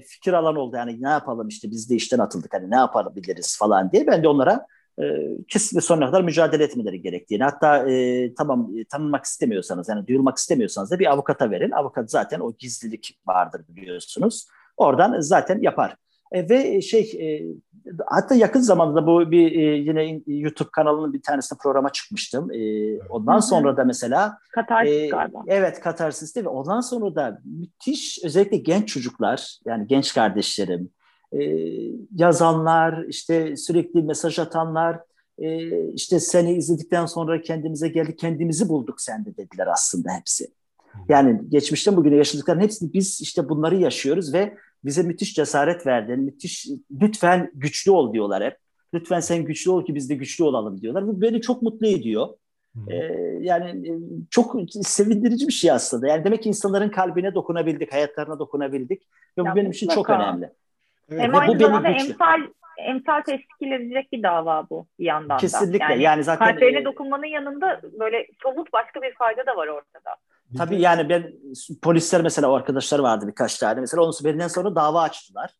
[0.00, 0.76] fikir alan oldu.
[0.76, 2.54] Yani ne yapalım işte biz de işten atıldık.
[2.54, 4.06] Hani ne yapabiliriz falan diye.
[4.06, 4.66] Ben de onlara
[5.48, 10.90] kesinlikle sonuna kadar mücadele etmeleri gerektiğini hatta e, tamam e, tanınmak istemiyorsanız yani duyulmak istemiyorsanız
[10.90, 11.70] da bir avukata verin.
[11.70, 14.46] Avukat zaten o gizlilik vardır biliyorsunuz.
[14.76, 15.96] Oradan zaten yapar.
[16.32, 17.26] E, ve şey e,
[18.06, 22.50] hatta yakın zamanda bu bir e, yine YouTube kanalının bir tanesinde programa çıkmıştım.
[22.52, 22.58] E,
[23.08, 23.42] ondan Hı-hı.
[23.42, 25.42] sonra da mesela Katarsis e, galiba.
[25.46, 30.90] Evet Katarsis'te ve ondan sonra da müthiş özellikle genç çocuklar yani genç kardeşlerim
[31.32, 31.40] e,
[32.16, 35.00] yazanlar, işte sürekli mesaj atanlar,
[35.38, 40.48] e, işte seni izledikten sonra kendimize geldik, kendimizi bulduk sende dediler aslında hepsi.
[41.08, 46.68] Yani geçmişten bugüne yaşadıkların hepsini biz işte bunları yaşıyoruz ve bize müthiş cesaret verdin, müthiş
[47.02, 48.56] lütfen güçlü ol diyorlar hep.
[48.94, 51.06] Lütfen sen güçlü ol ki biz de güçlü olalım diyorlar.
[51.06, 52.28] Bu beni çok mutlu ediyor.
[52.88, 52.96] Ee,
[53.40, 53.98] yani
[54.30, 56.08] çok sevindirici bir şey aslında.
[56.08, 59.02] Yani demek ki insanların kalbine dokunabildik, hayatlarına dokunabildik
[59.38, 60.50] ve bu benim için çok önemli.
[61.10, 61.22] Evet.
[61.22, 62.40] Hem aynı zamanda emsal,
[62.78, 65.40] emsal teşkil edecek bir dava bu bir yandan da.
[65.40, 65.84] Kesinlikle.
[65.84, 70.16] Yani, yani zaten kalplerine e, dokunmanın yanında böyle somut başka bir fayda da var ortada.
[70.56, 71.32] Tabii yani ben
[71.82, 73.80] polisler mesela o arkadaşlar vardı birkaç tane.
[73.80, 75.50] Mesela onun benden sonra dava açtılar.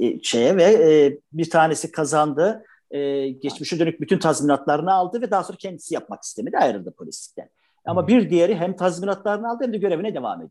[0.00, 2.64] E, şeye ve e, bir tanesi kazandı.
[2.90, 6.58] E, geçmişe dönük bütün tazminatlarını aldı ve daha sonra kendisi yapmak istemedi.
[6.58, 7.48] Ayrıldı polislikten.
[7.84, 10.50] Ama bir diğeri hem tazminatlarını aldı hem de görevine devam ediyor.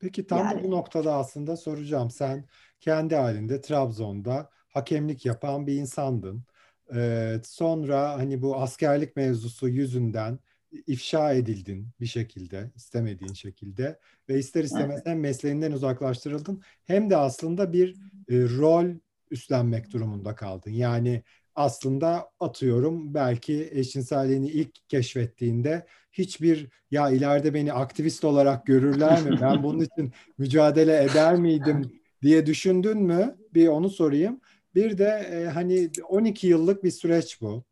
[0.00, 2.10] Peki tam yani, da bu noktada aslında soracağım.
[2.10, 2.44] Sen
[2.82, 6.44] kendi halinde Trabzon'da hakemlik yapan bir insandın.
[6.94, 10.38] Ee, sonra hani bu askerlik mevzusu yüzünden
[10.86, 17.72] ifşa edildin bir şekilde, istemediğin şekilde ve ister istemez hem mesleğinden uzaklaştırıldın hem de aslında
[17.72, 17.94] bir
[18.28, 18.86] e, rol
[19.30, 20.70] üstlenmek durumunda kaldın.
[20.70, 21.22] Yani
[21.54, 29.38] aslında atıyorum belki eşcinselliğini ilk keşfettiğinde hiçbir ya ileride beni aktivist olarak görürler mi?
[29.40, 33.36] Ben bunun için mücadele eder miydim diye düşündün mü?
[33.54, 34.40] Bir onu sorayım.
[34.74, 37.64] Bir de e, hani 12 yıllık bir süreç bu.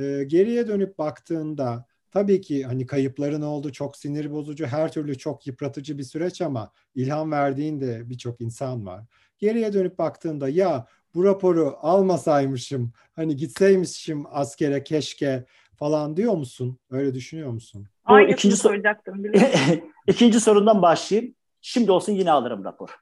[0.00, 5.46] E, geriye dönüp baktığında tabii ki hani kayıpların oldu çok sinir bozucu her türlü çok
[5.46, 9.04] yıpratıcı bir süreç ama ilham verdiğin de birçok insan var.
[9.38, 15.44] Geriye dönüp baktığında ya bu raporu almasaymışım hani gitseymişim askere keşke
[15.76, 16.78] falan diyor musun?
[16.90, 17.86] Öyle düşünüyor musun?
[18.04, 19.22] Aynı ikinci soracaktım.
[20.06, 21.34] ikinci sorundan başlayayım.
[21.60, 23.01] Şimdi olsun yine alırım rapor.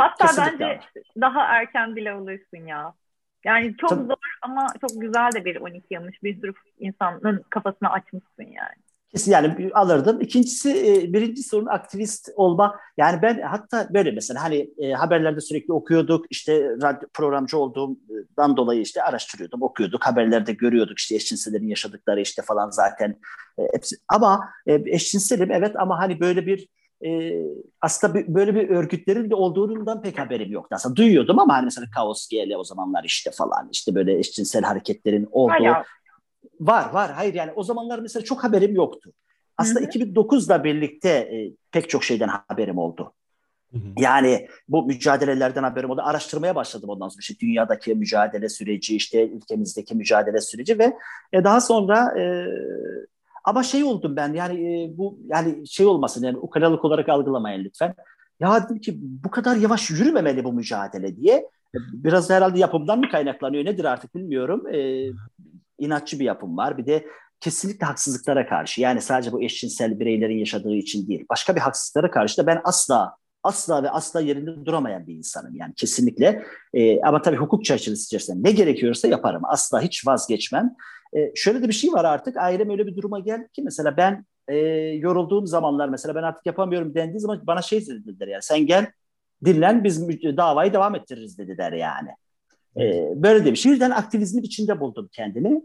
[0.00, 0.80] Hatta Kesinlikle bence
[1.20, 2.94] daha erken bile alırsın ya.
[3.44, 4.06] Yani çok Tabii.
[4.06, 8.74] zor ama çok güzel de bir 12 yanlış bir sürü insanın kafasını açmışsın yani.
[9.10, 10.20] Kesin yani alırdım.
[10.20, 12.80] İkincisi e, birinci sorun aktivist olma.
[12.96, 16.26] Yani ben hatta böyle mesela hani e, haberlerde sürekli okuyorduk.
[16.30, 20.06] işte radyo programcı olduğumdan dolayı işte araştırıyordum, okuyorduk.
[20.06, 23.16] Haberlerde görüyorduk işte eşcinsellerin yaşadıkları işte falan zaten
[23.58, 23.96] e, hepsi.
[24.08, 26.68] Ama eşcinselim evet ama hani böyle bir
[27.04, 27.32] e,
[27.80, 30.74] aslında böyle bir örgütlerin de olduğundan pek haberim yoktu.
[30.74, 35.28] Aslında duyuyordum ama hani mesela Kaos GL o zamanlar işte falan işte böyle eşcinsel hareketlerin
[35.30, 35.52] olduğu.
[35.52, 35.84] Hala.
[36.60, 39.12] Var var hayır yani o zamanlar mesela çok haberim yoktu.
[39.56, 43.12] Aslında 2009'da birlikte e, pek çok şeyden haberim oldu.
[43.98, 46.02] Yani bu mücadelelerden haberim oldu.
[46.04, 50.96] Araştırmaya başladım ondan sonra işte dünyadaki mücadele süreci, işte ülkemizdeki mücadele süreci ve
[51.32, 52.46] e, daha sonra e,
[53.44, 57.94] ama şey oldum ben yani e, bu yani şey olmasın yani ukalalık olarak algılamayın lütfen.
[58.40, 61.34] Ya dedim ki bu kadar yavaş yürümemeli bu mücadele diye.
[61.74, 64.66] E, biraz herhalde yapımdan mı kaynaklanıyor nedir artık bilmiyorum.
[64.74, 65.06] E,
[65.78, 66.78] inatçı bir yapım var.
[66.78, 67.06] Bir de
[67.40, 71.24] kesinlikle haksızlıklara karşı yani sadece bu eşcinsel bireylerin yaşadığı için değil.
[71.30, 75.74] Başka bir haksızlıklara karşı da ben asla asla ve asla yerinde duramayan bir insanım yani
[75.74, 76.44] kesinlikle.
[76.74, 79.42] E, ama tabii hukuk çerçevesi içerisinde ne gerekiyorsa yaparım.
[79.44, 80.74] Asla hiç vazgeçmem.
[81.16, 84.24] E, şöyle de bir şey var artık ailem öyle bir duruma geldi ki mesela ben
[84.48, 84.56] e,
[84.96, 88.86] yorulduğum zamanlar mesela ben artık yapamıyorum dendiği zaman bana şey dediler yani sen gel
[89.44, 92.10] dinlen biz davayı devam ettiririz dediler yani.
[92.76, 93.72] E, böyle de bir şey.
[93.72, 95.62] Birden aktivizmin içinde buldum kendimi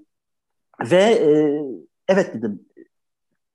[0.92, 1.62] ve e,
[2.08, 2.66] evet dedim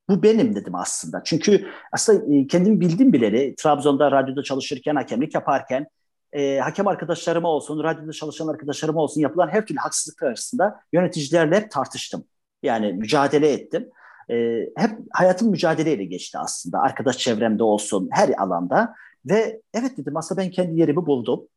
[0.08, 1.22] bu benim dedim aslında.
[1.24, 5.86] Çünkü aslında kendimi bildim bileli Trabzon'da radyoda çalışırken, hakemlik yaparken
[6.32, 11.70] e, hakem arkadaşlarıma olsun, radyoda çalışan arkadaşlarıma olsun yapılan her türlü haksızlık arasında yöneticilerle hep
[11.70, 12.24] tartıştım.
[12.62, 13.90] Yani mücadele ettim.
[14.30, 16.78] E, hep hayatım mücadeleyle geçti aslında.
[16.80, 18.94] Arkadaş çevremde olsun, her alanda.
[19.26, 21.48] Ve evet dedim aslında ben kendi yerimi buldum.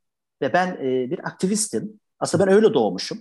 [0.42, 2.00] Ve ben e, bir aktivistim.
[2.18, 3.18] Aslında ben öyle doğmuşum.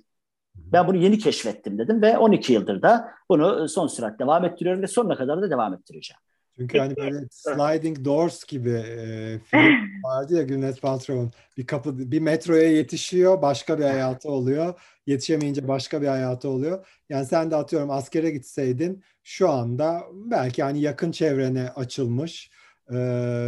[0.56, 4.88] Ben bunu yeni keşfettim dedim ve 12 yıldır da bunu son sürat devam ettiriyorum ve
[4.88, 6.20] sonuna kadar da devam ettireceğim.
[6.58, 12.20] Çünkü hani böyle Sliding Doors gibi e, film vardı ya Gwyneth Paltrow'un bir kapı bir
[12.20, 14.82] metroya yetişiyor başka bir hayatı oluyor.
[15.06, 16.88] Yetişemeyince başka bir hayatı oluyor.
[17.10, 22.52] Yani sen de atıyorum askere gitseydin şu anda belki hani yakın çevrene açılmış
[22.92, 22.96] e,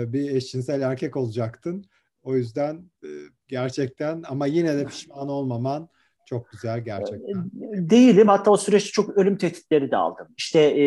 [0.07, 1.85] bir eşcinsel erkek olacaktın.
[2.23, 3.09] O yüzden e,
[3.47, 5.89] gerçekten ama yine de pişman olmaman
[6.25, 7.51] çok güzel gerçekten.
[7.89, 8.27] Değilim.
[8.27, 10.27] Hatta o süreçte çok ölüm tehditleri de aldım.
[10.37, 10.85] İşte e,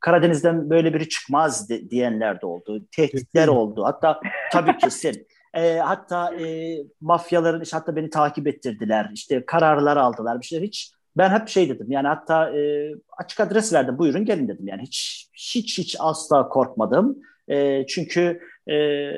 [0.00, 2.86] Karadeniz'den böyle biri çıkmaz de, diyenler de oldu.
[2.92, 3.56] Tehditler kesin.
[3.56, 3.84] oldu.
[3.84, 4.20] Hatta
[4.52, 5.26] tabii kesin.
[5.54, 9.10] E, hatta e, mafyaların işte hatta beni takip ettirdiler.
[9.14, 10.40] İşte kararlar aldılar.
[10.40, 14.48] Bir şeyler hiç ben hep şey dedim yani hatta e, açık adres verdim buyurun gelin
[14.48, 17.18] dedim yani hiç hiç hiç asla korkmadım.
[17.48, 18.40] E, çünkü
[18.70, 19.10] e,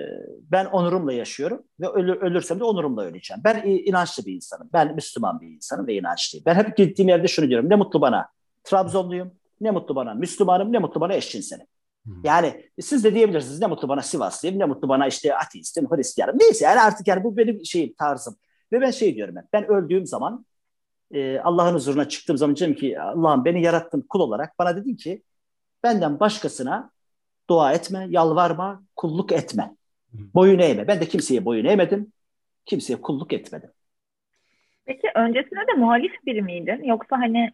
[0.50, 3.40] ben onurumla yaşıyorum ve ölür, ölürsem de onurumla öleceğim.
[3.44, 4.70] Ben inançlı bir insanım.
[4.72, 6.44] Ben Müslüman bir insanım ve inançlıyım.
[6.46, 7.70] Ben hep gittiğim yerde şunu diyorum.
[7.70, 8.28] Ne mutlu bana
[8.64, 11.66] Trabzonluyum, ne mutlu bana Müslümanım, ne mutlu bana eşcinselim.
[12.04, 12.14] Hmm.
[12.24, 16.36] Yani siz de diyebilirsiniz ne mutlu bana Sivaslıyım, ne mutlu bana işte ateistim, Hristiyanım.
[16.40, 18.36] Neyse yani artık yani bu benim şeyim, tarzım.
[18.72, 20.46] Ve ben şey diyorum hep, ben öldüğüm zaman
[21.14, 25.22] e, Allah'ın huzuruna çıktığım zaman diyeceğim ki Allah'ım beni yarattın kul olarak bana dedin ki
[25.82, 26.91] benden başkasına
[27.52, 29.76] dua etme, yalvarma, kulluk etme.
[30.12, 30.88] Boyun eğme.
[30.88, 32.12] Ben de kimseye boyun eğmedim.
[32.66, 33.70] Kimseye kulluk etmedim.
[34.84, 36.84] Peki öncesinde de muhalif biri miydin?
[36.84, 37.50] Yoksa hani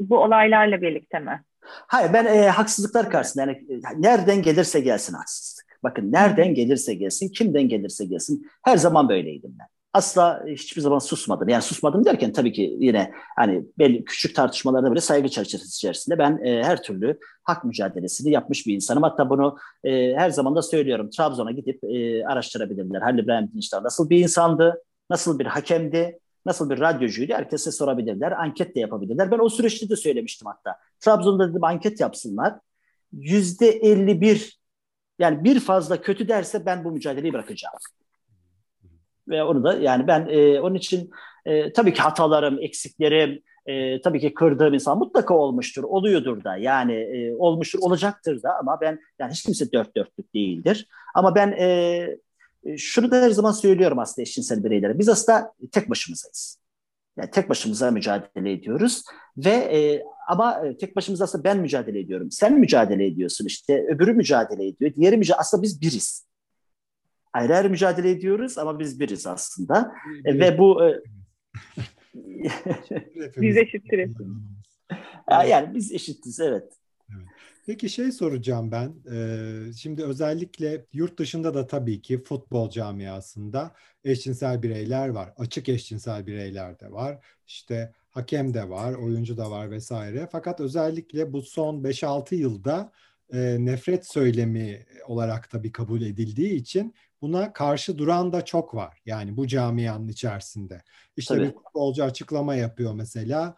[0.00, 1.42] bu olaylarla birlikte mi?
[1.60, 5.78] Hayır ben e, haksızlıklar karşısında yani nereden gelirse gelsin haksızlık.
[5.82, 11.48] Bakın nereden gelirse gelsin, kimden gelirse gelsin her zaman böyleydim ben asla hiçbir zaman susmadım.
[11.48, 16.40] Yani susmadım derken tabii ki yine hani belli küçük tartışmalarda bile saygı çerçevesi içerisinde ben
[16.44, 19.02] e, her türlü hak mücadelesini yapmış bir insanım.
[19.02, 21.10] Hatta bunu e, her zaman da söylüyorum.
[21.10, 23.00] Trabzon'a gidip e, araştırabilirler.
[23.00, 28.32] Halil İbrahim Dinçler nasıl bir insandı, nasıl bir hakemdi, nasıl bir radyocuydu herkese sorabilirler.
[28.32, 29.30] Anket de yapabilirler.
[29.30, 30.78] Ben o süreçte de söylemiştim hatta.
[31.00, 32.54] Trabzon'da dedim anket yapsınlar.
[33.12, 34.58] Yüzde 51
[35.18, 37.74] yani bir fazla kötü derse ben bu mücadeleyi bırakacağım
[39.28, 41.10] ve onu da yani ben e, onun için
[41.48, 46.56] E, tabii ki hatalarım, eksiklerim, e, tabii ki kırdığım insan mutlaka olmuştur, oluyordur da.
[46.56, 50.88] Yani e, olmuştur, olacaktır da ama ben yani hiç kimse dört dörtlük değildir.
[51.14, 51.66] Ama ben e,
[52.64, 54.98] e şunu da her zaman söylüyorum aslında eşcinsel bireylere.
[54.98, 56.58] Biz aslında tek başımızayız.
[57.18, 59.02] Yani tek başımıza mücadele ediyoruz
[59.36, 62.30] ve e, ama e, tek başımıza aslında ben mücadele ediyorum.
[62.30, 64.94] Sen mücadele ediyorsun işte öbürü mücadele ediyor.
[64.94, 66.27] Diğeri mücadele aslında biz biriz.
[67.32, 69.92] Ayrı ayrı mücadele ediyoruz ama biz biriz aslında.
[70.24, 71.00] E, ve bu e,
[73.40, 74.10] biz eşittir.
[75.30, 76.72] yani biz eşitiz evet.
[77.10, 77.28] evet.
[77.68, 78.94] Peki şey soracağım ben.
[79.12, 85.32] Ee, şimdi özellikle yurt dışında da tabii ki futbol camiasında eşcinsel bireyler var.
[85.36, 87.26] Açık eşcinsel bireyler de var.
[87.46, 90.28] İşte hakem de var, oyuncu da var vesaire.
[90.32, 92.92] Fakat özellikle bu son 5-6 yılda
[93.32, 98.98] e, nefret söylemi olarak da bir kabul edildiği için buna karşı duran da çok var.
[99.06, 100.82] Yani bu camianın içerisinde.
[101.16, 101.46] İşte Tabii.
[101.46, 103.56] bir futbolcu açıklama yapıyor mesela.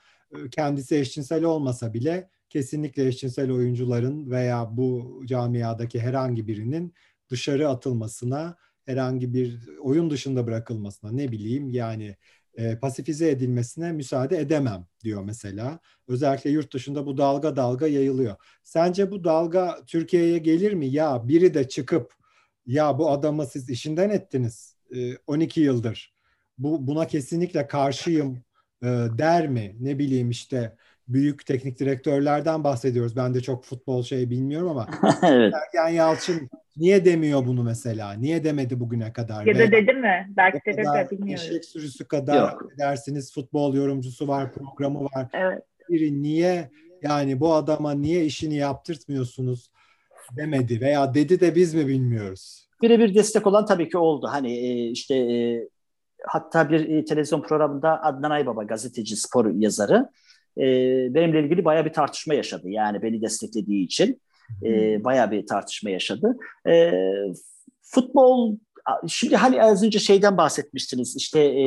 [0.50, 6.94] Kendisi eşcinsel olmasa bile kesinlikle eşcinsel oyuncuların veya bu camiadaki herhangi birinin
[7.30, 12.16] dışarı atılmasına, herhangi bir oyun dışında bırakılmasına ne bileyim yani
[12.54, 15.78] e, pasifize edilmesine müsaade edemem diyor mesela.
[16.08, 18.36] Özellikle yurt dışında bu dalga dalga yayılıyor.
[18.64, 20.86] Sence bu dalga Türkiye'ye gelir mi?
[20.86, 22.19] Ya biri de çıkıp
[22.70, 26.14] ya bu adamı siz işinden ettiniz e, 12 yıldır.
[26.58, 28.44] Bu buna kesinlikle karşıyım
[28.82, 28.86] e,
[29.18, 29.76] der mi?
[29.80, 30.76] Ne bileyim işte
[31.08, 33.16] büyük teknik direktörlerden bahsediyoruz.
[33.16, 34.88] Ben de çok futbol şey bilmiyorum ama
[35.22, 35.54] evet.
[35.54, 38.12] Sergen Yalçın niye demiyor bunu mesela?
[38.12, 39.46] Niye demedi bugüne kadar?
[39.46, 40.28] Ya da dedi mi?
[40.36, 41.44] Belki de de bilmiyorum.
[41.46, 42.70] Eşek sürüsü kadar Yok.
[42.78, 45.28] dersiniz futbol yorumcusu var, programı var.
[45.32, 45.62] Evet.
[45.88, 46.70] Biri niye
[47.02, 49.70] yani bu adama niye işini yaptırtmıyorsunuz
[50.36, 52.68] demedi veya dedi de biz mi bilmiyoruz?
[52.82, 54.28] Birebir destek olan tabii ki oldu.
[54.30, 55.68] Hani e, işte e,
[56.26, 60.08] hatta bir e, televizyon programında Adnan Aybaba gazeteci, spor yazarı
[61.14, 62.70] benimle ilgili baya bir tartışma yaşadı.
[62.70, 64.20] Yani beni desteklediği için
[64.64, 66.36] e, baya bir tartışma yaşadı.
[66.68, 66.92] E,
[67.82, 68.56] futbol
[69.08, 71.64] şimdi hani az önce şeyden bahsetmiştiniz işte e,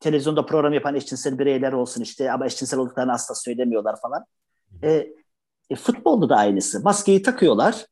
[0.00, 4.24] televizyonda program yapan eşcinsel bireyler olsun işte ama eşcinsel olduklarını asla söylemiyorlar falan.
[4.82, 5.06] E,
[5.70, 6.82] e, futbolda da aynısı.
[6.82, 7.86] Maskeyi takıyorlar,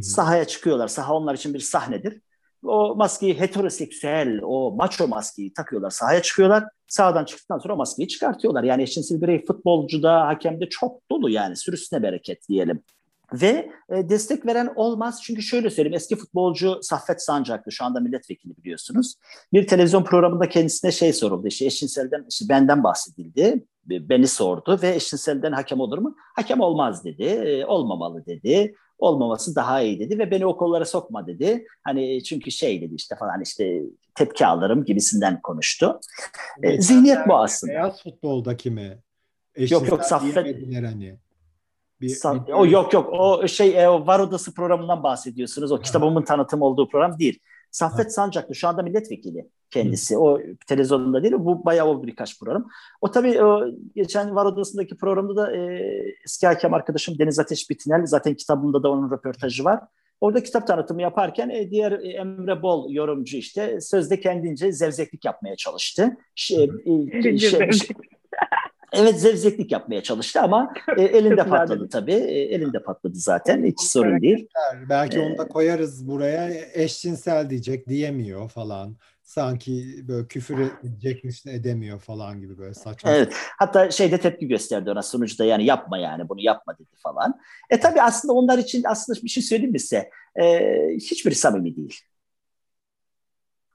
[0.00, 0.88] sahaya çıkıyorlar.
[0.88, 2.20] Saha onlar için bir sahnedir.
[2.62, 6.64] O maskeyi heteroseksüel, o maço maskeyi takıyorlar, sahaya çıkıyorlar.
[6.86, 8.62] Sahadan çıktıktan sonra o maskeyi çıkartıyorlar.
[8.62, 12.82] Yani eşcinsel birey futbolcuda, hakemde çok dolu yani sürüsüne bereket diyelim.
[13.32, 18.56] Ve e, destek veren olmaz çünkü şöyle söyleyeyim eski futbolcu Saffet Sancaklı şu anda milletvekili
[18.56, 19.14] biliyorsunuz.
[19.52, 25.52] Bir televizyon programında kendisine şey soruldu işte eşcinselden işte benden bahsedildi beni sordu ve eşcinselden
[25.52, 26.16] hakem olur mu?
[26.36, 31.26] Hakem olmaz dedi e, olmamalı dedi olmaması daha iyi dedi ve beni o kollara sokma
[31.26, 31.66] dedi.
[31.82, 33.82] Hani çünkü şey dedi işte falan işte
[34.14, 36.00] tepki alırım gibisinden konuştu.
[36.62, 37.72] E, zihniyet bu aslında.
[37.72, 38.98] Beyaz futboldaki mi?
[39.54, 40.36] Eşcinsel yok yok Saffet.
[40.36, 41.20] Hani.
[42.00, 45.72] Bir, Sa- bir, o yok yok o şey e, o Var Odası programından bahsediyorsunuz.
[45.72, 47.38] O kitabımın tanıtım olduğu program değil.
[47.70, 48.10] Saffet ha.
[48.10, 50.14] Sancaklı şu anda milletvekili kendisi.
[50.14, 50.18] Hı.
[50.18, 51.34] O televizyonda değil.
[51.38, 52.68] Bu bayağı oldu birkaç program.
[53.00, 55.82] O tabii o, geçen Var Odası'ndaki programda da e,
[56.24, 59.80] eski hakem arkadaşım Deniz Ateş Bitinel zaten kitabında da onun röportajı var.
[60.20, 65.56] Orada kitap tanıtımı yaparken e, diğer e, Emre Bol yorumcu işte sözde kendince zevzeklik yapmaya
[65.56, 66.16] çalıştı.
[66.34, 66.70] Şey,
[67.14, 67.70] e, şey, şey,
[68.96, 72.12] Evet zevzeklik yapmaya çalıştı ama e, elinde patladı tabii.
[72.12, 73.64] E, elinde patladı zaten.
[73.64, 74.48] Hiç sorun değil.
[74.88, 76.50] Belki onu da koyarız buraya.
[76.72, 78.96] Eşcinsel diyecek diyemiyor falan.
[79.22, 83.10] Sanki böyle küfür edecekmiş edemiyor falan gibi böyle saçma.
[83.10, 83.32] Evet.
[83.58, 87.40] Hatta şeyde tepki gösterdi ona sunucuda yani yapma yani bunu yapma dedi falan.
[87.70, 90.10] E tabii aslında onlar için aslında bir şey söyleyeyim mi size?
[90.40, 92.00] E, hiçbiri samimi değil.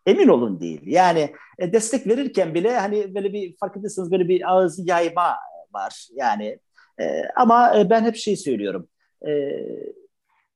[0.09, 0.81] Emin olun değil.
[0.85, 5.35] Yani e, destek verirken bile hani böyle bir farkındaysanız böyle bir ağız yayma
[5.73, 6.07] var.
[6.13, 6.59] Yani
[7.01, 8.87] e, ama e, ben hep şey söylüyorum.
[9.27, 9.31] E,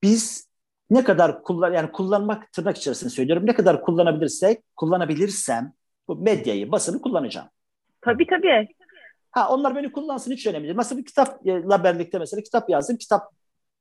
[0.03, 0.49] biz
[0.89, 3.45] ne kadar kullan yani kullanmak tırnak içerisinde söylüyorum.
[3.45, 5.73] Ne kadar kullanabilirsek, kullanabilirsem
[6.07, 7.47] bu medyayı, basını kullanacağım.
[8.01, 8.67] Tabii tabii.
[9.31, 10.75] Ha onlar beni kullansın hiç önemli değil.
[10.75, 12.97] Mesela bir kitapla birlikte mesela kitap yazdım.
[12.97, 13.23] Kitap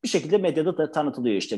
[0.05, 1.57] bir şekilde medyada da tanıtılıyor işte.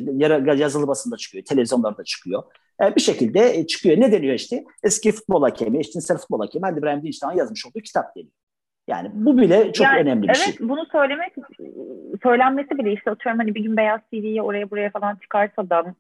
[0.57, 2.43] Yazılı basında çıkıyor, televizyonlarda çıkıyor.
[2.83, 4.01] E, bir şekilde e, çıkıyor.
[4.01, 4.65] Ne deniyor işte?
[4.83, 8.33] Eski futbol hakemi, eşcinsel futbol hakemi Halil İbrahim Dinçtan'ın yazmış olduğu kitap deniyor.
[8.89, 10.55] Yani bu bile çok yani, önemli bir evet, şey.
[10.59, 11.35] Evet bunu söylemek
[12.23, 15.95] söylenmesi bile işte atıyorum hani bir gün Beyaz TV'ye oraya buraya falan çıkarsa da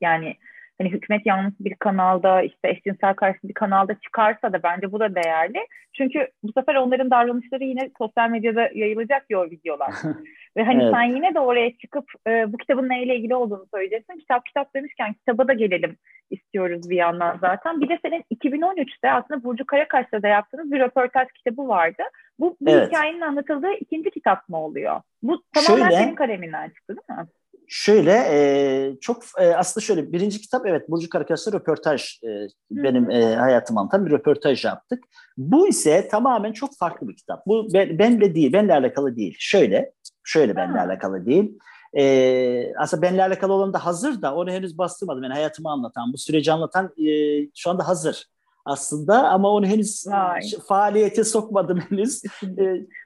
[0.00, 0.34] yani
[0.78, 5.14] hani hükümet yanlısı bir kanalda işte eşcinsel karşıtı bir kanalda çıkarsa da bence bu da
[5.14, 5.66] değerli.
[5.92, 9.90] Çünkü bu sefer onların davranışları yine sosyal medyada yayılacak ya o videolar.
[10.56, 10.94] Ve hani evet.
[10.94, 14.18] sen yine de oraya çıkıp e, bu kitabın neyle ilgili olduğunu söyleyeceksin.
[14.18, 15.96] Kitap kitap demişken kitaba da gelelim
[16.30, 17.80] istiyoruz bir yandan zaten.
[17.80, 22.02] Bir de senin 2013'te aslında Burcu Karakaş'ta da yaptığınız bir röportaj kitabı vardı.
[22.38, 22.88] Bu, bu evet.
[22.88, 25.00] hikayenin anlatıldığı ikinci kitap mı oluyor?
[25.22, 27.26] Bu tamamen Şöyle, senin kaleminden çıktı değil mi?
[27.68, 32.28] Şöyle e, çok e, aslında şöyle birinci kitap evet Burcu Karakas'la röportaj e,
[32.70, 35.04] benim e, hayatım anlatan bir röportaj yaptık.
[35.36, 37.46] Bu ise tamamen çok farklı bir kitap.
[37.46, 39.36] Bu ben, benle değil, benle alakalı değil.
[39.38, 39.92] Şöyle,
[40.24, 41.58] şöyle benle alakalı değil.
[41.98, 45.22] E, aslında benle alakalı olan da hazır da onu henüz bastırmadım.
[45.22, 47.08] Yani hayatımı anlatan, bu süreci anlatan e,
[47.54, 48.26] şu anda hazır
[48.66, 50.40] aslında ama onu henüz Vay.
[50.68, 52.22] faaliyete sokmadım henüz.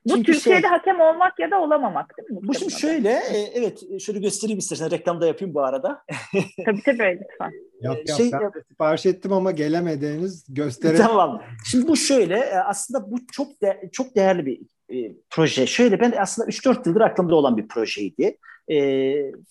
[0.04, 2.48] Bu Türkiye'de şey, hakem olmak ya da olamamak değil mi?
[2.48, 6.02] Bu, şimdi şöyle, e, evet şöyle göstereyim istersen reklamda yapayım bu arada.
[6.64, 7.52] tabii tabii lütfen.
[7.80, 11.06] Yap yap şey, ben sipariş ettim ama gelemediğiniz gösterelim.
[11.06, 11.42] Tamam.
[11.70, 14.60] Şimdi bu şöyle e, aslında bu çok de, çok değerli bir
[14.96, 15.66] e, proje.
[15.66, 18.36] Şöyle ben aslında 3-4 yıldır aklımda olan bir projeydi.
[18.68, 18.76] E,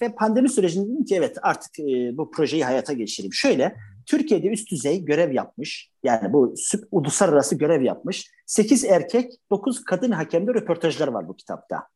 [0.01, 3.33] ve pandemi sürecinde dedim ki evet artık e, bu projeyi hayata geçireyim.
[3.33, 3.75] Şöyle
[4.09, 6.55] Türkiye'de üst düzey görev yapmış, yani bu
[6.91, 11.87] uluslararası görev yapmış 8 erkek, 9 kadın hakemde röportajlar var bu kitapta.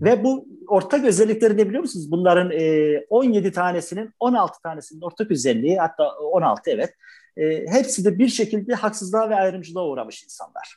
[0.00, 2.10] Ve bu ortak özellikleri ne biliyor musunuz?
[2.10, 6.94] Bunların e, 17 tanesinin 16 tanesinin ortak özelliği hatta 16 evet.
[7.36, 10.76] E, hepsi de bir şekilde haksızlığa ve ayrımcılığa uğramış insanlar.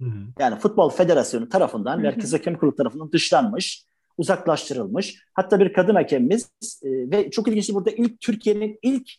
[0.00, 0.18] Hı hı.
[0.38, 3.84] Yani Futbol Federasyonu tarafından, Merkez Hakem Kurulu tarafından dışlanmış,
[4.18, 5.24] uzaklaştırılmış.
[5.34, 6.50] Hatta bir kadın hakemimiz
[6.82, 9.10] e, ve çok ilginç burada ilk Türkiye'nin ilk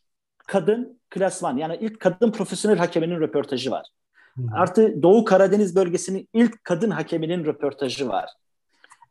[0.48, 3.86] kadın klasman yani ilk kadın profesyonel hakeminin röportajı var.
[4.34, 4.54] Hmm.
[4.54, 8.30] Artı Doğu Karadeniz bölgesinin ilk kadın hakeminin röportajı var.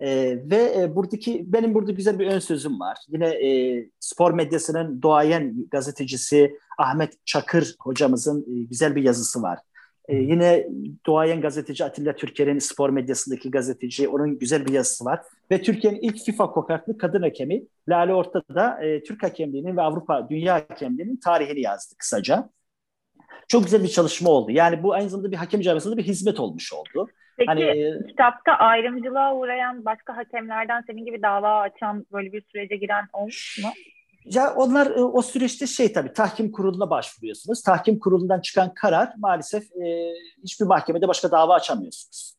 [0.00, 2.98] Ee, ve e, buradaki benim burada güzel bir ön sözüm var.
[3.08, 9.58] Yine e, spor medyasının doğayan gazetecisi Ahmet Çakır hocamızın e, güzel bir yazısı var.
[10.08, 10.66] E, yine
[11.06, 15.20] doğayan gazeteci Atilla Türker'in spor medyasındaki gazeteci, onun güzel bir yazısı var.
[15.50, 20.54] Ve Türkiye'nin ilk FIFA kokaklı kadın hakemi Lale Orta'da e, Türk hakemliğinin ve Avrupa Dünya
[20.54, 22.48] hakemliğinin tarihini yazdı kısaca.
[23.48, 24.50] Çok güzel bir çalışma oldu.
[24.50, 27.08] Yani bu aynı zamanda bir hakem camiasında bir hizmet olmuş oldu.
[27.36, 32.76] Peki hani, e, kitapta ayrımcılığa uğrayan başka hakemlerden senin gibi dava açan böyle bir sürece
[32.76, 33.70] giren olmuş mu?
[34.24, 37.62] Ya onlar e, o süreçte şey tabii tahkim kuruluna başvuruyorsunuz.
[37.62, 40.12] Tahkim kurulundan çıkan karar maalesef e,
[40.42, 42.34] hiçbir mahkemede başka dava açamıyorsunuz.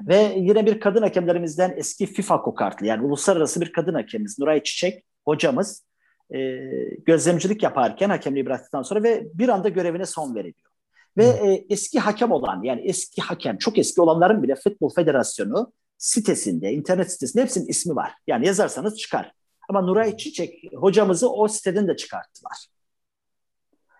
[0.00, 5.04] Ve yine bir kadın hakemlerimizden eski FIFA kokartlı yani uluslararası bir kadın hakemimiz Nuray Çiçek
[5.24, 5.86] hocamız
[6.34, 6.38] e,
[7.06, 10.70] gözlemcilik yaparken hakemliği bıraktıktan sonra ve bir anda görevine son veriliyor.
[11.16, 16.72] Ve e, eski hakem olan yani eski hakem çok eski olanların bile Futbol Federasyonu sitesinde,
[16.72, 18.12] internet sitesinde hepsinin ismi var.
[18.26, 19.32] Yani yazarsanız çıkar.
[19.68, 22.66] Ama Nuray Çiçek hocamızı o siteden de çıkarttılar.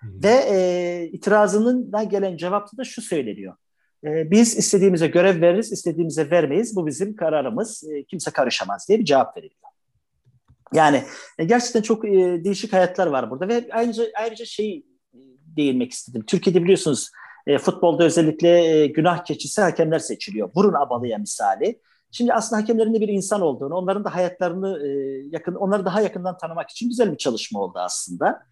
[0.01, 0.23] Hmm.
[0.23, 3.57] Ve e, itirazının da gelen cevapta da şu söyleniyor.
[4.05, 6.77] E, biz istediğimize görev veririz, istediğimize vermeyiz.
[6.77, 7.85] Bu bizim kararımız.
[7.91, 9.61] E, kimse karışamaz diye bir cevap veriliyor.
[10.75, 11.03] Yani
[11.39, 14.77] e, gerçekten çok e, değişik hayatlar var burada ve ayrıca ayrıca şey
[15.15, 15.19] e,
[15.57, 16.25] değinmek istedim.
[16.27, 17.11] Türkiye'de biliyorsunuz
[17.47, 20.55] e, futbolda özellikle e, günah keçisi hakemler seçiliyor.
[20.55, 21.81] Burun abalıya misali.
[22.13, 24.89] Şimdi aslında hakemlerin de bir insan olduğunu, onların da hayatlarını e,
[25.31, 28.43] yakın, onları daha yakından tanımak için güzel bir çalışma oldu aslında.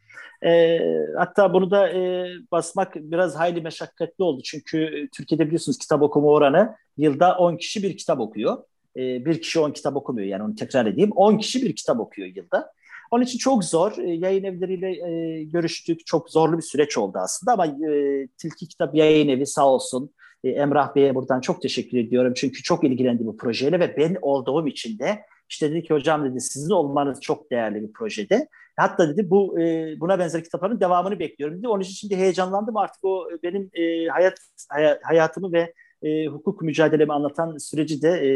[0.44, 0.78] E,
[1.18, 4.42] hatta bunu da e, basmak biraz hayli meşakkatli oldu.
[4.44, 8.58] Çünkü Türkiye'de biliyorsunuz kitap okuma oranı yılda 10 kişi bir kitap okuyor.
[8.96, 11.10] E, bir kişi 10 kitap okumuyor yani onu tekrar edeyim.
[11.12, 12.72] 10 kişi bir kitap okuyor yılda.
[13.10, 13.98] Onun için çok zor.
[13.98, 16.06] E, yayın evleriyle e, görüştük.
[16.06, 20.10] Çok zorlu bir süreç oldu aslında ama e, Tilki Kitap Yayın Evi sağ olsun
[20.44, 22.32] e, Emrah Bey'e buradan çok teşekkür ediyorum.
[22.36, 26.40] Çünkü çok ilgilendi bu projeyle ve ben olduğum için de işte dedi ki hocam dedi
[26.40, 28.48] sizin olmanız çok değerli bir projede.
[28.76, 31.68] Hatta dedi bu e, buna benzer kitapların devamını bekliyorum dedi.
[31.68, 34.38] Onun için şimdi heyecanlandım artık o benim e, hayat
[34.68, 35.72] hay, hayatımı ve
[36.02, 38.30] e, hukuk mücadelemi anlatan süreci de e,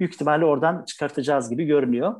[0.00, 2.14] büyük ihtimalle oradan çıkartacağız gibi görünüyor.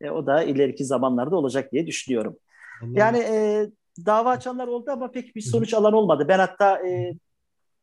[0.00, 2.36] E, o da ileriki zamanlarda olacak diye düşünüyorum.
[2.82, 2.98] Anladım.
[2.98, 3.66] Yani e,
[4.06, 6.24] dava açanlar oldu ama pek bir sonuç alan olmadı.
[6.28, 7.12] Ben hatta e,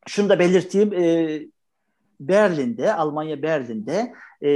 [0.06, 0.92] şunu da belirteyim.
[0.92, 1.40] E,
[2.20, 4.50] Berlin'de, Almanya Berlin'de e,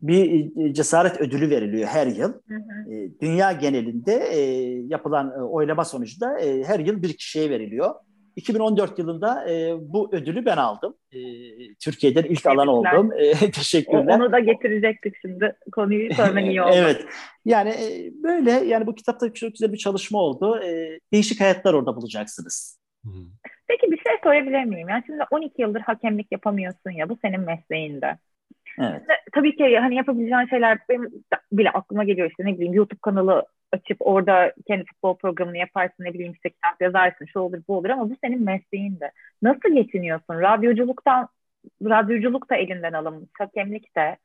[0.00, 2.32] bir cesaret ödülü veriliyor her yıl.
[2.32, 2.94] Hı hı.
[2.94, 4.40] E, dünya genelinde e,
[4.86, 7.94] yapılan e, oylama sonucunda e, her yıl bir kişiye veriliyor.
[8.36, 10.94] 2014 yılında e, bu ödülü ben aldım.
[11.12, 11.18] E,
[11.74, 13.12] Türkiye'den ilk alan oldum.
[13.12, 14.18] E, teşekkürler.
[14.18, 15.56] Onu da getirecektik şimdi.
[15.72, 16.72] Konuyu söylemen iyi oldu.
[16.74, 17.04] evet.
[17.44, 20.60] Yani e, böyle yani bu kitapta çok güzel bir çalışma oldu.
[20.64, 22.78] E, değişik hayatlar orada bulacaksınız.
[23.68, 24.88] Peki bir şey sorabilir miyim?
[24.88, 28.16] Yani şimdi 12 yıldır hakemlik yapamıyorsun ya bu senin mesleğinde.
[28.78, 29.02] Evet.
[29.34, 31.10] Tabii ki hani yapabileceğin şeyler benim
[31.52, 36.14] bile aklıma geliyor işte ne bileyim YouTube kanalı açıp orada kendi futbol programını yaparsın ne
[36.14, 39.12] bileyim işte kitap yazarsın şu olur bu olur ama bu senin mesleğin de.
[39.42, 40.34] Nasıl geçiniyorsun?
[40.40, 41.28] Radyoculuktan
[41.84, 44.16] radyoculuk da elinden alınmış, hakemlik de.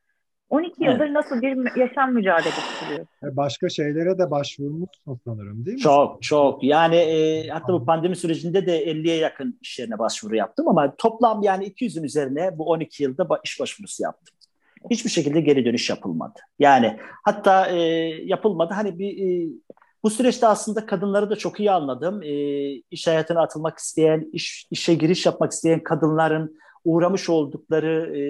[0.52, 0.92] 12 evet.
[0.92, 3.08] yıldır nasıl bir yaşam mücadelesi sürüyorsun?
[3.24, 5.82] E, başka şeylere de başvurmuşsun sanırım değil mi?
[5.82, 6.64] Çok çok.
[6.64, 11.42] Yani e, hatta bu pandemi sürecinde de 50'ye yakın iş yerine başvuru yaptım ama toplam
[11.42, 14.36] yani 200'ün üzerine bu 12 yılda iş başvurusu yaptım.
[14.90, 16.40] Hiçbir şekilde geri dönüş yapılmadı.
[16.58, 17.80] Yani hatta e,
[18.24, 18.74] yapılmadı.
[18.74, 19.48] Hani bir e,
[20.02, 22.22] bu süreçte aslında kadınları da çok iyi anladım.
[22.22, 22.32] E,
[22.90, 28.22] iş hayatına atılmak isteyen, iş, işe giriş yapmak isteyen kadınların uğramış oldukları e,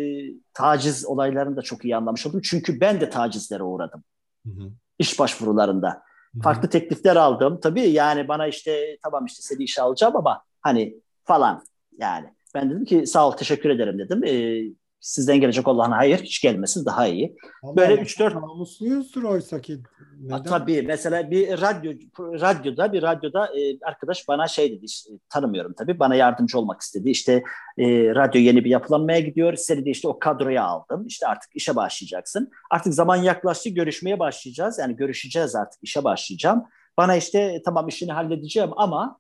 [0.55, 2.41] taciz olaylarını da çok iyi anlamış oldum.
[2.45, 4.05] Çünkü ben de tacizlere uğradım.
[4.47, 4.71] Hı hı.
[4.99, 5.89] İş başvurularında.
[5.89, 6.43] Hı hı.
[6.43, 7.61] Farklı teklifler aldım.
[7.63, 11.65] Tabii yani bana işte tamam işte seni işe alacağım ama hani falan
[11.99, 12.27] yani.
[12.55, 14.25] Ben dedim ki sağ ol teşekkür ederim dedim.
[14.25, 14.63] E,
[15.03, 17.37] sizden gelecek olan hayır hiç gelmesin daha iyi.
[17.63, 19.79] Allah Böyle 3-4 namusluyuzdur oysa ki.
[20.21, 20.43] Neden?
[20.43, 25.99] Tabii mesela bir radyo radyoda bir radyoda e, arkadaş bana şey dedi işte, tanımıyorum tabii
[25.99, 27.11] bana yardımcı olmak istedi.
[27.11, 27.33] İşte
[27.79, 29.57] e, radyo yeni bir yapılanmaya gidiyor.
[29.57, 31.07] Seni de işte o kadroya aldım.
[31.07, 32.51] İşte artık işe başlayacaksın.
[32.71, 34.79] Artık zaman yaklaştı görüşmeye başlayacağız.
[34.79, 36.65] Yani görüşeceğiz artık işe başlayacağım.
[36.97, 39.19] Bana işte tamam işini halledeceğim ama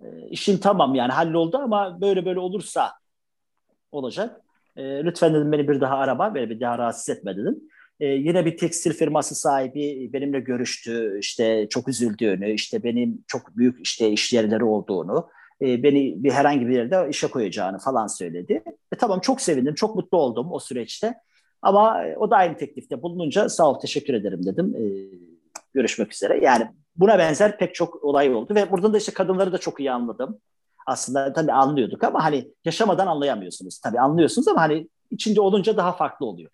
[0.00, 2.92] e, işin tamam yani halloldu ama böyle böyle olursa
[3.92, 4.45] olacak.
[4.76, 7.60] E, lütfen dedim beni bir daha arama, beni bir daha rahatsız etme dedim.
[8.00, 11.18] E, yine bir tekstil firması sahibi benimle görüştü.
[11.20, 15.28] İşte çok üzüldüğünü, işte benim çok büyük işte iş yerleri olduğunu,
[15.62, 18.62] e, beni bir herhangi bir yerde işe koyacağını falan söyledi.
[18.92, 21.14] E, tamam çok sevindim, çok mutlu oldum o süreçte.
[21.62, 24.74] Ama o da aynı teklifte bulununca sağ ol teşekkür ederim dedim.
[24.76, 24.82] E,
[25.74, 26.44] görüşmek üzere.
[26.44, 26.66] Yani
[26.96, 30.40] buna benzer pek çok olay oldu ve buradan da işte kadınları da çok iyi anladım
[30.86, 33.78] aslında tabii anlıyorduk ama hani yaşamadan anlayamıyorsunuz.
[33.78, 36.50] Tabii anlıyorsunuz ama hani içinde olunca daha farklı oluyor.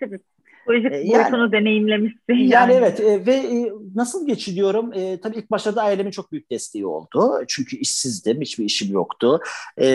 [0.00, 0.18] Tabii.
[0.56, 2.18] Psikolojik boyutunu yani, deneyimlemişsin.
[2.28, 4.92] Yani, yani evet e, ve e, nasıl geçiriyorum?
[4.92, 7.44] E, tabii ilk başlarda ailemin çok büyük desteği oldu.
[7.48, 9.40] Çünkü işsizdim, hiçbir işim yoktu.
[9.76, 9.86] E,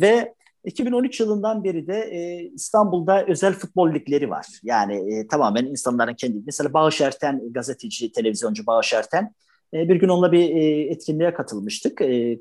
[0.00, 0.34] ve
[0.64, 4.46] 2013 yılından beri de e, İstanbul'da özel futbol ligleri var.
[4.62, 6.42] Yani e, tamamen insanların kendi.
[6.46, 9.32] Mesela Bağış Erten, gazeteci, televizyoncu Bağış Erten e,
[9.72, 12.00] bir gün onunla bir e, etkinliğe katılmıştık.
[12.00, 12.38] E,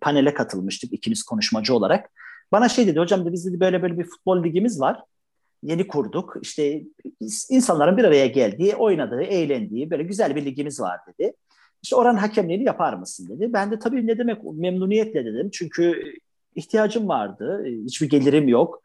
[0.00, 2.10] panele katılmıştık ikimiz konuşmacı olarak.
[2.52, 5.02] Bana şey dedi hocam da biz dedi böyle böyle bir futbol ligimiz var.
[5.62, 6.36] Yeni kurduk.
[6.42, 6.82] İşte
[7.50, 11.32] insanların bir araya geldiği, oynadığı, eğlendiği böyle güzel bir ligimiz var dedi.
[11.82, 13.52] İşte oranın hakemliğini yapar mısın dedi.
[13.52, 15.50] Ben de tabii ne demek memnuniyetle dedim.
[15.52, 16.14] Çünkü
[16.54, 17.64] ihtiyacım vardı.
[17.84, 18.82] Hiçbir gelirim yok.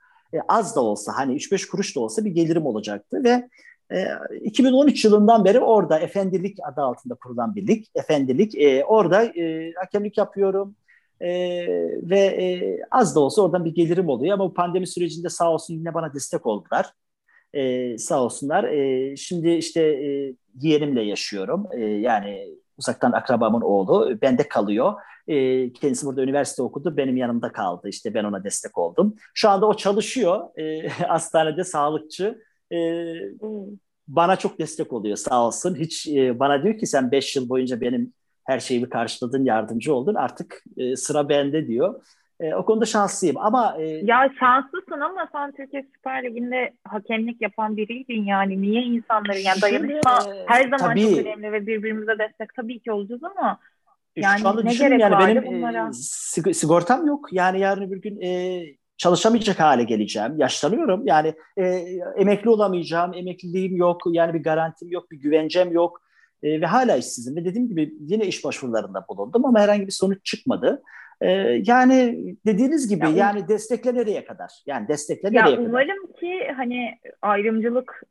[0.47, 3.49] az da olsa hani 3-5 kuruş da olsa bir gelirim olacaktı ve
[4.41, 7.85] 2013 ee, yılından beri orada Efendilik adı altında kurulan bir lig.
[7.95, 8.55] Efendilik.
[8.55, 10.75] E, orada e, hakemlik yapıyorum.
[11.21, 11.29] E,
[12.01, 14.33] ve e, az da olsa oradan bir gelirim oluyor.
[14.33, 16.91] Ama bu pandemi sürecinde sağ olsun yine bana destek oldular.
[17.53, 18.63] E, sağ olsunlar.
[18.63, 21.67] E, şimdi işte e, yeğenimle yaşıyorum.
[21.73, 24.21] E, yani uzaktan akrabamın oğlu.
[24.21, 24.93] Bende kalıyor.
[25.27, 26.97] E, kendisi burada üniversite okudu.
[26.97, 27.89] Benim yanımda kaldı.
[27.89, 29.15] İşte ben ona destek oldum.
[29.33, 30.59] Şu anda o çalışıyor.
[30.59, 32.77] E, hastanede sağlıkçı e,
[34.07, 35.75] bana çok destek oluyor sağ olsun.
[35.75, 38.13] Hiç e, bana diyor ki sen 5 yıl boyunca benim
[38.43, 40.15] her şeyimi karşıladın, yardımcı oldun.
[40.15, 42.01] Artık e, sıra bende diyor.
[42.39, 43.77] E, o konuda şanslıyım ama...
[43.79, 48.61] E, ya şanslısın ama sen Türkiye Süper Ligi'nde hakemlik yapan biriydin yani.
[48.61, 53.23] Niye insanları yani dayanışma her zaman tabii, çok önemli ve birbirimize destek tabii ki olacağız
[53.23, 53.59] ama
[54.15, 55.89] yani ne gerek yani benim e, bunlara?
[56.47, 57.27] E, sigortam yok.
[57.31, 58.61] Yani yarın bir gün e,
[58.97, 60.37] çalışamayacak hale geleceğim.
[60.37, 61.07] Yaşlanıyorum.
[61.07, 61.63] Yani e,
[62.17, 63.13] emekli olamayacağım.
[63.13, 64.01] Emekliliğim yok.
[64.07, 66.01] Yani bir garantim yok, bir güvencem yok.
[66.43, 67.35] E, ve hala işsizim.
[67.35, 70.83] Ve dediğim gibi yine iş başvurularında bulundum ama herhangi bir sonuç çıkmadı.
[71.21, 71.29] E,
[71.65, 74.51] yani dediğiniz gibi ya, yani destekle nereye kadar?
[74.65, 75.69] Yani destekle nereye ya, kadar?
[75.69, 78.03] Umarım ki hani ayrımcılık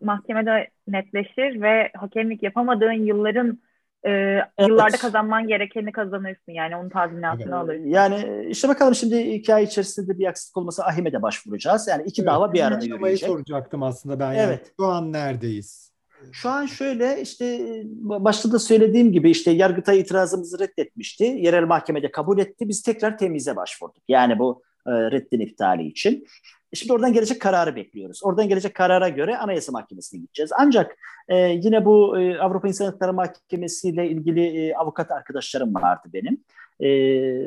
[0.00, 3.58] mahkemede netleşir ve hakemlik yapamadığın yılların
[4.04, 4.68] e, evet.
[4.68, 7.52] yıllarda kazanman gerekeni kazanırsın yani onun tazminatını evet.
[7.52, 7.86] alırsın.
[7.86, 11.88] Yani işte bakalım şimdi hikaye içerisinde bir aksik olmasa Ahim'e başvuracağız.
[11.88, 12.30] Yani iki evet.
[12.30, 13.28] dava bir arada yürüyecek.
[13.28, 14.34] soracaktım aslında ben.
[14.34, 14.38] Evet.
[14.40, 14.60] Yani.
[14.80, 15.92] Şu an neredeyiz?
[16.32, 17.60] Şu an şöyle işte
[18.02, 21.24] başta da söylediğim gibi işte Yargıtay itirazımızı reddetmişti.
[21.24, 22.68] Yerel mahkemede kabul etti.
[22.68, 24.02] Biz tekrar temize başvurduk.
[24.08, 26.26] Yani bu e, reddin iptali için.
[26.74, 28.20] Şimdi oradan gelecek kararı bekliyoruz.
[28.22, 30.50] Oradan gelecek karara göre Anayasa Mahkemesi'ne gideceğiz.
[30.58, 36.08] Ancak e, yine bu e, Avrupa İnsan Hakları Mahkemesi ile ilgili e, avukat arkadaşlarım vardı
[36.12, 36.44] benim.
[36.80, 36.86] E,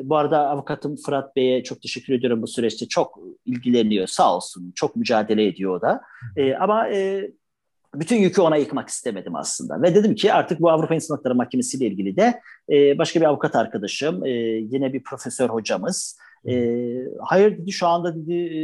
[0.08, 2.88] bu arada avukatım Fırat Bey'e çok teşekkür ediyorum bu süreçte.
[2.88, 4.72] Çok ilgileniyor sağ olsun.
[4.74, 6.00] Çok mücadele ediyor o da.
[6.36, 7.30] E, ama e,
[7.94, 9.82] bütün yükü ona yıkmak istemedim aslında.
[9.82, 12.40] Ve dedim ki artık bu Avrupa İnsan Hakları Mahkemesi ile ilgili de
[12.70, 14.30] e, başka bir avukat arkadaşım, e,
[14.70, 16.18] yine bir profesör hocamız,
[16.48, 16.54] e,
[17.20, 18.60] hayır dedi şu anda dedi e,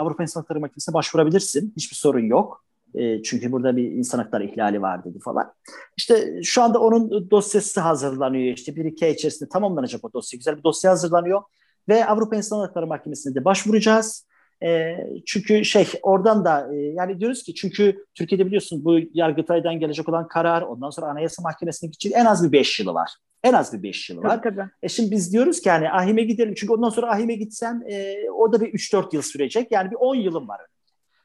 [0.00, 1.72] Avrupa İnsan Hakları Mahkemesi'ne başvurabilirsin.
[1.76, 2.64] Hiçbir sorun yok.
[2.94, 5.52] E, çünkü burada bir insan hakları ihlali var dedi falan.
[5.96, 8.54] İşte şu anda onun dosyası hazırlanıyor.
[8.56, 10.36] İşte bir iki ay içerisinde tamamlanacak o dosya.
[10.36, 11.42] Güzel bir dosya hazırlanıyor.
[11.88, 14.27] Ve Avrupa İnsan Hakları Mahkemesi'ne de başvuracağız.
[14.62, 14.96] E,
[15.26, 20.28] çünkü şey oradan da e, yani diyoruz ki çünkü Türkiye'de biliyorsunuz bu Yargıtay'dan gelecek olan
[20.28, 23.10] karar ondan sonra Anayasa Mahkemesi'ne gidecek en az bir beş yılı var.
[23.44, 24.42] En az bir beş yılı var.
[24.42, 24.68] Tabii, tabii.
[24.82, 26.54] E şimdi biz diyoruz ki yani ahime gidelim.
[26.56, 29.72] Çünkü ondan sonra ahime gitsem e, o da bir 3-4 yıl sürecek.
[29.72, 30.60] Yani bir 10 yılım var.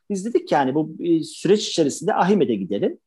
[0.09, 2.99] Biz dedik ki yani bu e, süreç içerisinde ahime de gidelim.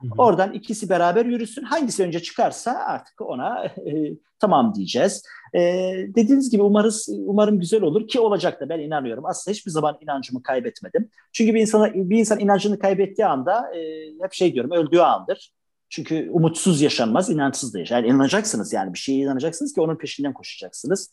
[0.00, 0.10] Hı hı.
[0.18, 1.62] Oradan ikisi beraber yürüsün.
[1.62, 5.22] Hangisi önce çıkarsa artık ona e, tamam diyeceğiz.
[5.54, 5.60] E,
[6.14, 9.26] dediğiniz gibi umarız umarım güzel olur ki olacak da ben inanıyorum.
[9.26, 11.10] Aslında hiçbir zaman inancımı kaybetmedim.
[11.32, 13.80] Çünkü bir insana bir insan inancını kaybettiği anda e,
[14.22, 15.52] hep şey diyorum öldüğü andır.
[15.88, 17.96] Çünkü umutsuz yaşanmaz, inançsız da yaşar.
[17.96, 21.12] Yani inanacaksınız yani bir şeye inanacaksınız ki onun peşinden koşacaksınız.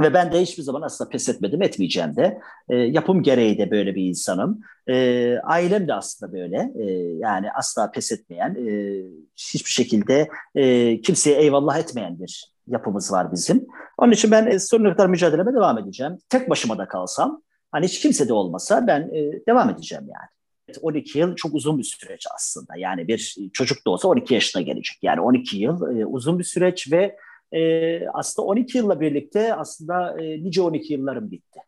[0.00, 2.40] Ve ben de hiçbir zaman asla pes etmedim, etmeyeceğim de.
[2.68, 4.60] E, yapım gereği de böyle bir insanım.
[4.88, 6.72] E, ailem de aslında böyle.
[6.78, 6.84] E,
[7.18, 9.02] yani asla pes etmeyen, e,
[9.36, 13.66] hiçbir şekilde e, kimseye eyvallah etmeyen bir yapımız var bizim.
[13.98, 16.18] Onun için ben e, sonuna kadar mücadeleme devam edeceğim.
[16.28, 20.28] Tek başıma da kalsam, hani hiç kimse de olmasa ben e, devam edeceğim yani.
[20.80, 22.72] 12 yıl çok uzun bir süreç aslında.
[22.76, 24.98] Yani bir çocuk da olsa 12 yaşına gelecek.
[25.02, 27.16] Yani 12 yıl e, uzun bir süreç ve
[27.52, 31.60] e, aslında 12 yılla birlikte aslında e, nice 12 yıllarım bitti.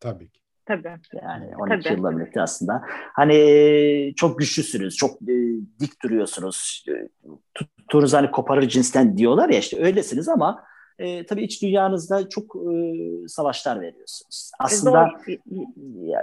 [0.00, 0.40] Tabii ki.
[0.66, 0.88] Tabii.
[1.22, 1.94] Yani 12 Tabii.
[1.94, 2.82] yılla birlikte aslında.
[3.12, 5.34] Hani e, çok güçlüsünüz, çok e,
[5.80, 6.84] dik duruyorsunuz.
[6.88, 7.08] E,
[7.54, 10.64] tuttuğunuz hani koparır cinsten diyorlar ya işte öylesiniz ama
[10.98, 14.50] e, tabii iç dünyanızda çok e, savaşlar veriyorsunuz.
[14.58, 15.38] Aslında e,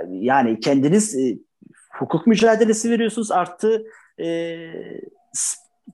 [0.09, 1.37] yani kendiniz e,
[1.99, 3.83] hukuk mücadelesi veriyorsunuz artı
[4.19, 4.27] e,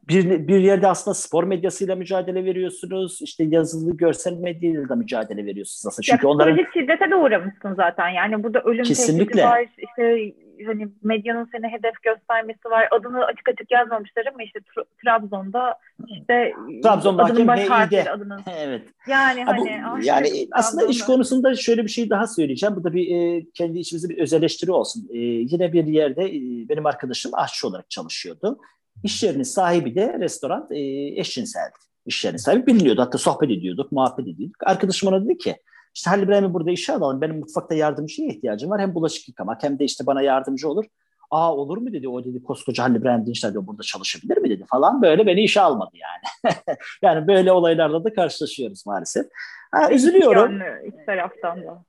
[0.09, 3.21] bir, bir yerde aslında spor medyasıyla mücadele veriyorsunuz.
[3.21, 6.05] İşte yazılı görsel medyayla da mücadele veriyorsunuz aslında.
[6.05, 8.09] Çünkü ya, onların şiddete de uğramışsın zaten.
[8.09, 9.43] Yani burada ölüm Kesinlikle.
[9.43, 9.65] var.
[9.77, 10.33] İşte
[10.65, 12.87] hani medyanın seni hedef göstermesi var.
[12.91, 14.59] Adını açık açık yazmamışlar ama işte
[15.03, 15.75] Trabzon'da
[16.07, 18.41] işte Trabzon'da adının baş harfleri adının.
[18.57, 18.81] evet.
[19.07, 22.75] Yani ha, bu, hani ah, yani işte, aslında iş konusunda şöyle bir şey daha söyleyeceğim.
[22.75, 25.07] Bu da bir e, kendi içimizde bir öz eleştiri olsun.
[25.13, 28.59] E, yine bir yerde e, benim arkadaşım aşçı olarak çalışıyordu.
[29.03, 30.79] İş yerinin sahibi de restoran e,
[31.19, 31.73] eşcinseldi.
[32.05, 33.01] İş yerinin sahibi biliniyordu.
[33.01, 34.63] Hatta sohbet ediyorduk, muhabbet ediyorduk.
[34.65, 35.55] Arkadaşım ona dedi ki
[35.95, 37.21] işte Halil İbrahim'i burada işe alalım.
[37.21, 38.81] Benim mutfakta yardımcıya ihtiyacım var.
[38.81, 40.85] Hem bulaşık yıkamak hem de işte bana yardımcı olur.
[41.31, 42.09] Aa olur mu dedi.
[42.09, 45.01] O dedi koskoca Halil İbrahim Dinçler diyor burada çalışabilir mi dedi falan.
[45.01, 46.55] Böyle beni işe almadı yani.
[47.01, 49.25] yani böyle olaylarla da karşılaşıyoruz maalesef.
[49.71, 50.51] Ha, üzülüyorum.
[50.59, 51.83] Yani taraftan da.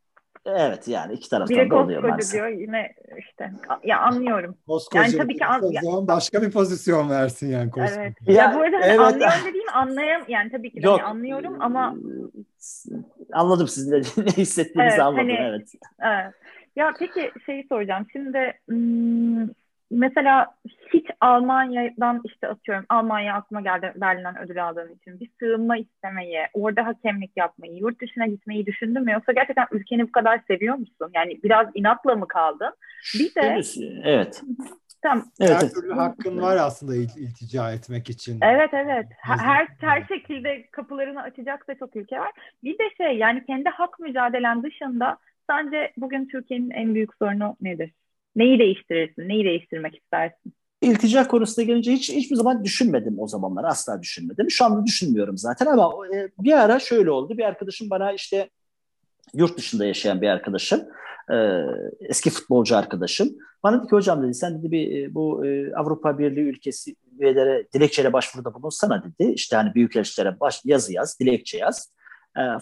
[0.46, 2.32] Evet yani iki taraftan Biri da oluyor maalesef.
[2.32, 3.52] diyor yine işte
[3.84, 4.56] ya anlıyorum.
[4.66, 8.02] Koskoca yani tabii ki an, ya, başka bir pozisyon versin yani koskoca.
[8.02, 8.14] Evet.
[8.26, 9.00] Ya, ya bu arada hani evet.
[9.00, 11.94] anlıyorum dediğim anlayam yani tabii ki de Yok, hani anlıyorum ama
[13.32, 15.72] anladım sizin de ne hissettiğinizi evet, anladım hani, evet.
[16.00, 16.34] evet.
[16.76, 18.06] Ya peki şeyi soracağım.
[18.12, 19.48] Şimdi hmm,
[19.92, 20.46] mesela
[20.94, 26.86] hiç Almanya'dan işte atıyorum Almanya aklıma geldi Berlin'den ödül aldığım için bir sığınma istemeyi, orada
[26.86, 31.10] hakemlik yapmayı, yurt dışına gitmeyi düşündün mü yoksa gerçekten ülkeni bu kadar seviyor musun?
[31.14, 32.72] Yani biraz inatla mı kaldın?
[33.14, 33.60] Bir de
[34.04, 34.42] evet.
[35.02, 35.24] Tamam.
[35.40, 35.62] Evet.
[35.62, 38.38] Her türlü hakkın var aslında il, iltica etmek için.
[38.42, 39.06] Evet evet.
[39.18, 42.30] Her her şekilde kapılarını açacaksa çok ülke var.
[42.64, 45.18] Bir de şey yani kendi hak mücadelen dışında
[45.50, 47.92] sence bugün Türkiye'nin en büyük sorunu nedir?
[48.36, 49.28] Neyi değiştirirsin?
[49.28, 50.52] Neyi değiştirmek istersin?
[50.82, 53.64] İltica konusuna gelince hiç hiçbir zaman düşünmedim o zamanlar.
[53.64, 54.50] Asla düşünmedim.
[54.50, 57.38] Şu anda düşünmüyorum zaten ama e, bir ara şöyle oldu.
[57.38, 58.50] Bir arkadaşım bana işte
[59.34, 60.80] yurt dışında yaşayan bir arkadaşım,
[61.32, 61.36] e,
[62.00, 63.36] eski futbolcu arkadaşım.
[63.62, 65.44] Bana dedi ki hocam dedi sen dedi bir e, bu
[65.76, 69.32] Avrupa Birliği ülkesi üyelere dilekçeyle başvuruda bulunsana dedi.
[69.32, 71.92] İşte hani büyükelçilere baş, yazı yaz, dilekçe yaz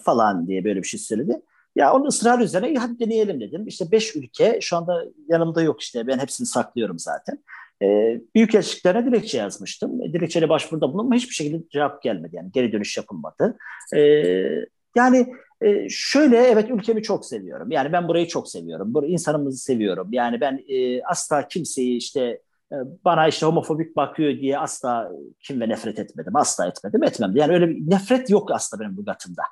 [0.05, 1.43] falan diye böyle bir şey söyledi.
[1.77, 3.67] Ya onun ısrar üzerine hadi deneyelim dedim.
[3.67, 7.39] İşte beş ülke şu anda yanımda yok işte ben hepsini saklıyorum zaten.
[7.83, 10.03] E, büyük elçiliklerine dilekçe yazmıştım.
[10.03, 12.37] E, dilekçeyle başvuruda bulundum ama hiçbir şekilde cevap gelmedi.
[12.37, 13.57] Yani geri dönüş yapılmadı.
[13.95, 14.01] E,
[14.97, 15.27] yani
[15.61, 17.71] e, şöyle evet ülkemi çok seviyorum.
[17.71, 18.95] Yani ben burayı çok seviyorum.
[18.95, 20.09] Burayı, insanımızı seviyorum.
[20.13, 22.41] Yani ben e, asla kimseyi işte
[22.73, 26.37] e, bana işte homofobik bakıyor diye asla kim ve nefret etmedim.
[26.37, 27.37] Asla etmedim, etmem.
[27.37, 29.43] Yani öyle bir nefret yok aslında benim lügatımda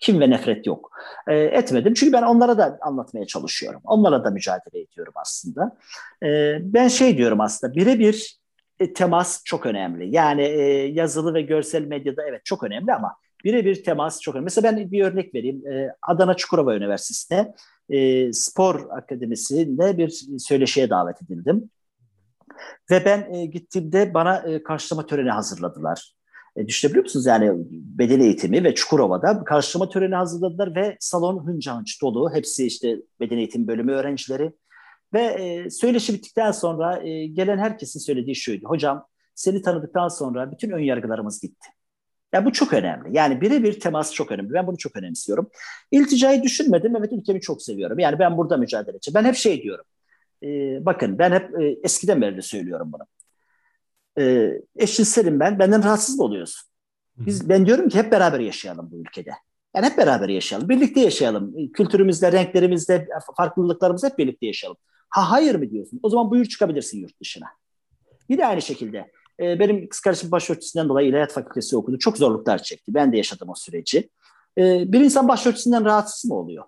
[0.00, 0.90] kim ve nefret yok.
[1.28, 3.80] E, etmedim çünkü ben onlara da anlatmaya çalışıyorum.
[3.84, 5.76] Onlara da mücadele ediyorum aslında.
[6.22, 8.38] E, ben şey diyorum aslında birebir
[8.80, 10.14] e, temas çok önemli.
[10.14, 14.44] Yani e, yazılı ve görsel medyada evet çok önemli ama birebir temas çok önemli.
[14.44, 15.66] Mesela ben bir örnek vereyim.
[15.66, 17.54] E, Adana Çukurova Üniversitesi'nde
[17.90, 21.70] e, spor akademisinde bir söyleşiye davet edildim.
[22.90, 26.17] Ve ben e, gittiğimde bana e, karşılama töreni hazırladılar.
[26.56, 27.26] E, düşünebiliyor musunuz?
[27.26, 32.34] Yani beden eğitimi ve Çukurova'da karşılama töreni hazırladılar ve salon hınca hınç dolu.
[32.34, 34.52] Hepsi işte beden eğitimi bölümü öğrencileri.
[35.14, 38.66] Ve e, söyleşi bittikten sonra e, gelen herkesin söylediği şuydu.
[38.68, 41.68] Hocam seni tanıdıktan sonra bütün ön yargılarımız gitti.
[42.32, 43.16] Ya bu çok önemli.
[43.16, 44.52] Yani birebir temas çok önemli.
[44.52, 45.50] Ben bunu çok önemsiyorum.
[45.90, 46.96] İlticayı düşünmedim.
[46.96, 47.98] Evet ülkemi çok seviyorum.
[47.98, 49.14] Yani ben burada mücadele edeceğim.
[49.14, 49.84] Ben hep şey diyorum.
[50.42, 50.46] E,
[50.86, 53.02] bakın ben hep e, eskiden beri de söylüyorum bunu.
[54.18, 55.58] E, eşcinselim ben.
[55.58, 56.68] Benden rahatsız mı oluyorsun?
[57.16, 59.30] Biz, ben diyorum ki hep beraber yaşayalım bu ülkede.
[59.76, 60.68] Yani hep beraber yaşayalım.
[60.68, 61.72] Birlikte yaşayalım.
[61.72, 64.78] Kültürümüzde, renklerimizde, farklılıklarımızda hep birlikte yaşayalım.
[65.08, 66.00] Ha hayır mı diyorsun?
[66.02, 67.46] O zaman buyur çıkabilirsin yurt dışına.
[68.30, 69.10] De aynı şekilde
[69.40, 71.98] e, benim kız kardeşim başörtüsünden dolayı İlahiyat Fakültesi okudu.
[71.98, 72.94] Çok zorluklar çekti.
[72.94, 74.10] Ben de yaşadım o süreci.
[74.58, 76.64] E, bir insan başörtüsünden rahatsız mı oluyor?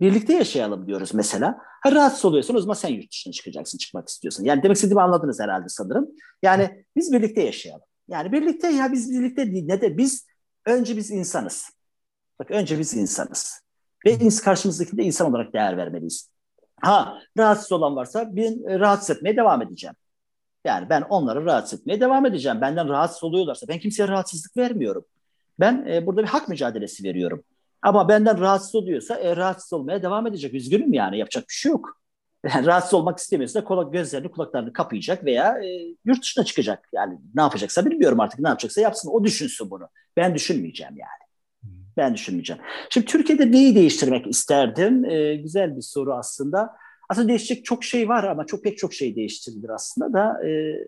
[0.00, 1.58] Birlikte yaşayalım diyoruz mesela.
[1.82, 4.44] Ha rahatsız oluyorsun o zaman sen yurt dışına çıkacaksın çıkmak istiyorsun.
[4.44, 6.08] Yani demek istediğimi anladınız herhalde sanırım.
[6.42, 7.86] Yani biz birlikte yaşayalım.
[8.08, 10.26] Yani birlikte ya biz birlikte değil ne de biz
[10.66, 11.70] önce biz insanız.
[12.38, 13.60] Bak önce biz insanız.
[14.06, 16.30] Ve karşımızdaki de insan olarak değer vermeliyiz.
[16.80, 19.96] Ha rahatsız olan varsa ben e, rahatsız etmeye devam edeceğim.
[20.64, 22.60] Yani ben onları rahatsız etmeye devam edeceğim.
[22.60, 25.04] Benden rahatsız oluyorlarsa ben kimseye rahatsızlık vermiyorum.
[25.60, 27.44] Ben e, burada bir hak mücadelesi veriyorum.
[27.82, 30.54] Ama benden rahatsız oluyorsa e, rahatsız olmaya devam edecek.
[30.54, 31.98] Üzgünüm yani yapacak bir şey yok.
[32.54, 36.88] Yani rahatsız olmak istemiyorsa kulak gözlerini kulaklarını kapayacak veya e, yurt dışına çıkacak.
[36.92, 39.10] Yani ne yapacaksa bilmiyorum artık ne yapacaksa yapsın.
[39.12, 39.88] O düşünsün bunu.
[40.16, 41.28] Ben düşünmeyeceğim yani.
[41.96, 42.62] Ben düşünmeyeceğim.
[42.90, 45.04] Şimdi Türkiye'de neyi değiştirmek isterdim?
[45.04, 46.70] Ee, güzel bir soru aslında.
[47.08, 50.48] Aslında değişecek çok şey var ama çok pek çok şey değiştirilir aslında da.
[50.48, 50.78] E,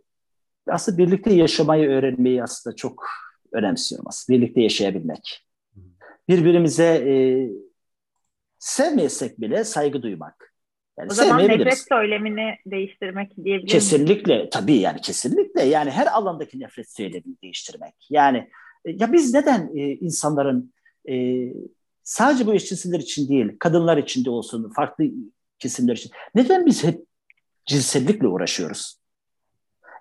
[0.68, 3.06] aslında birlikte yaşamayı öğrenmeyi aslında çok
[3.52, 4.38] önemsiyorum aslında.
[4.38, 5.49] Birlikte yaşayabilmek.
[6.30, 7.14] Birbirimize e,
[8.58, 10.54] sevmeyesek bile saygı duymak.
[10.98, 14.50] Yani o zaman nefret söylemini değiştirmek diyebilir Kesinlikle.
[14.50, 15.62] Tabii yani kesinlikle.
[15.62, 17.94] Yani her alandaki nefret söylemini değiştirmek.
[18.10, 18.38] Yani
[18.84, 20.72] e, ya biz neden e, insanların
[21.08, 21.46] e,
[22.02, 25.04] sadece bu eşcinseller için değil, kadınlar için de olsun, farklı
[25.58, 26.10] kesimler için.
[26.34, 27.00] Neden biz hep
[27.66, 29.00] cinsellikle uğraşıyoruz?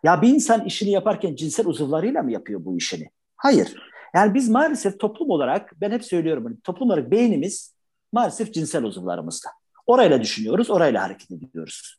[0.03, 3.09] Ya bir insan işini yaparken cinsel uzuvlarıyla mı yapıyor bu işini?
[3.36, 3.89] Hayır.
[4.16, 7.76] Yani biz maalesef toplum olarak, ben hep söylüyorum, toplum olarak beynimiz
[8.12, 9.49] maalesef cinsel uzuvlarımızda.
[9.86, 11.95] Orayla düşünüyoruz, orayla hareket ediyoruz.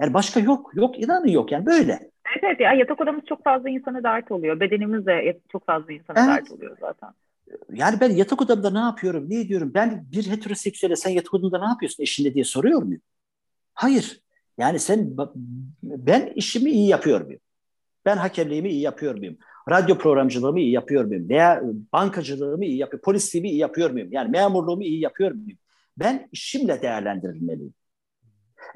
[0.00, 1.92] Yani başka yok, yok inanın yok yani böyle.
[1.92, 4.60] Evet, evet ya yatak odamız çok fazla insana dert oluyor.
[4.60, 6.28] Bedenimiz de çok fazla insana evet.
[6.28, 7.10] dert oluyor zaten
[7.72, 9.70] yani ben yatak odamda ne yapıyorum, ne ediyorum?
[9.74, 13.02] Ben bir heteroseksüele sen yatak odamda ne yapıyorsun eşinle diye soruyor muyum?
[13.74, 14.20] Hayır.
[14.58, 15.16] Yani sen
[15.82, 17.40] ben işimi iyi yapıyor muyum?
[18.04, 19.38] Ben hakemliğimi iyi yapıyor muyum?
[19.70, 21.28] Radyo programcılığımı iyi yapıyor muyum?
[21.28, 21.62] Veya
[21.92, 24.08] bankacılığımı iyi yapıyor, polisliğimi iyi yapıyor muyum?
[24.12, 25.58] Yani memurluğumu iyi yapıyor muyum?
[25.96, 27.74] Ben işimle değerlendirilmeliyim.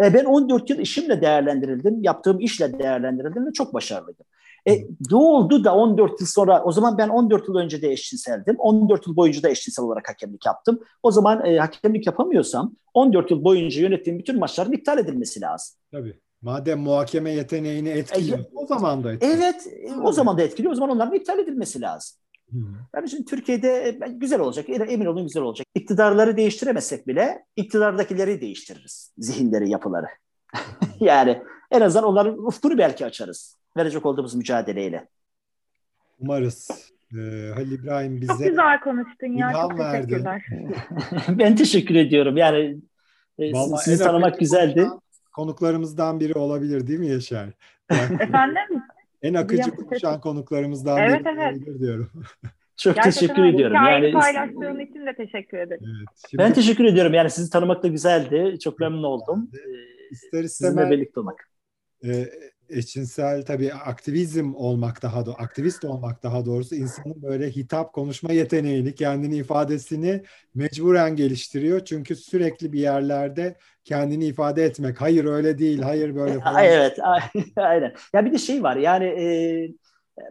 [0.04, 4.26] E ben 14 yıl işimle değerlendirildim, yaptığım işle değerlendirildim ve çok başarılıydım.
[4.68, 4.80] E,
[5.10, 8.56] ne oldu da 14 yıl sonra, o zaman ben 14 yıl önce de eşcinseldim.
[8.58, 10.80] 14 yıl boyunca da eşcinsel olarak hakemlik yaptım.
[11.02, 15.76] O zaman e, hakemlik yapamıyorsam 14 yıl boyunca yönettiğim bütün maçların iptal edilmesi lazım.
[15.92, 16.20] Tabii.
[16.42, 19.38] Madem muhakeme yeteneğini etkiliyor, e, o zaman da etkiliyor.
[19.38, 20.72] Evet, e, o zaman da etkiliyor.
[20.72, 22.18] O zaman onların iptal edilmesi lazım.
[22.50, 22.58] Hı.
[22.94, 25.66] Yani şimdi Türkiye'de e, güzel olacak, emin olun güzel olacak.
[25.74, 29.12] İktidarları değiştiremesek bile iktidardakileri değiştiririz.
[29.18, 30.06] Zihinleri, yapıları.
[31.00, 35.08] yani en azından onların ufkunu belki açarız verecek olduğumuz mücadeleyle.
[36.20, 36.92] Umarız.
[37.12, 39.52] Ee, Halil İbrahim bize Çok güzel konuştun ya.
[39.52, 40.42] Çok teşekkürler.
[41.28, 42.36] ben teşekkür ediyorum.
[42.36, 42.76] Yani
[43.38, 44.88] e, Vallahi sizi tanımak güzeldi.
[45.32, 47.48] Konuklarımızdan biri olabilir değil mi Yaşar?
[47.90, 48.82] Efendim?
[49.22, 51.52] En akıcı konuşan konuklarımızdan evet, biri evet.
[51.52, 52.10] olabilir diyorum.
[52.76, 53.76] Çok Gerçekten teşekkür ediyorum.
[53.76, 55.84] Yani paylaştığın için de teşekkür ederim.
[55.84, 56.42] Evet, şimdi...
[56.42, 57.14] Ben teşekkür ediyorum.
[57.14, 58.58] Yani sizi tanımak da güzeldi.
[58.58, 59.50] Çok memnun oldum.
[60.10, 60.74] İster istemez.
[60.74, 61.48] Sizinle birlikte olmak.
[62.04, 62.28] E,
[62.72, 68.94] eşcinsel tabii aktivizm olmak daha da aktivist olmak daha doğrusu insanın böyle hitap konuşma yeteneğini
[68.94, 70.22] kendini ifadesini
[70.54, 71.84] mecburen geliştiriyor.
[71.84, 76.64] Çünkü sürekli bir yerlerde kendini ifade etmek hayır öyle değil hayır böyle falan.
[76.64, 76.98] Evet
[77.56, 77.94] aynen.
[78.14, 79.26] Ya bir de şey var yani e,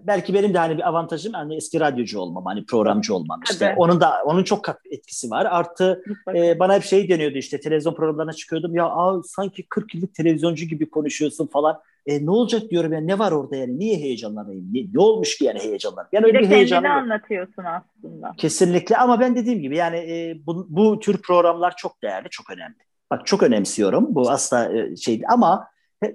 [0.02, 3.66] belki benim de hani bir avantajım hani eski radyocu olmam hani programcı olmam işte.
[3.66, 3.76] Evet.
[3.78, 5.46] onun da onun çok etkisi var.
[5.46, 6.04] Artı
[6.36, 8.76] e, bana hep şey deniyordu işte televizyon programlarına çıkıyordum.
[8.76, 13.20] Ya aa, sanki 40 yıllık televizyoncu gibi konuşuyorsun falan e, ne olacak diyorum yani ne
[13.20, 13.80] var orada yani?
[13.80, 14.74] Niye heyecanlanayım?
[14.74, 16.08] Ne, ne olmuş ki yani heyecanlar?
[16.12, 18.32] Yani öyle bir, heyecanı anlatıyorsun aslında.
[18.38, 18.97] Kesinlikle.
[18.97, 22.76] Ama ben dediğim gibi yani e, bu, bu tür programlar çok değerli çok önemli.
[23.12, 24.16] Bak çok önemsiyorum.
[24.16, 25.68] Bu asla e, şey ama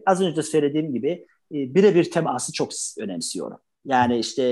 [0.07, 3.59] az önce de söylediğim gibi e, birebir teması çok önemsiyorum.
[3.85, 4.43] Yani işte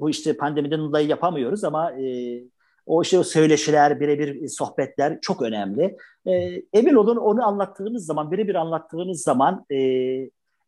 [0.00, 2.40] bu işte pandemiden dolayı yapamıyoruz ama e,
[2.86, 5.96] o işte o söyleşiler, birebir sohbetler çok önemli.
[6.26, 6.32] E,
[6.72, 9.76] emin olun onu anlattığınız zaman, birebir anlattığınız zaman e,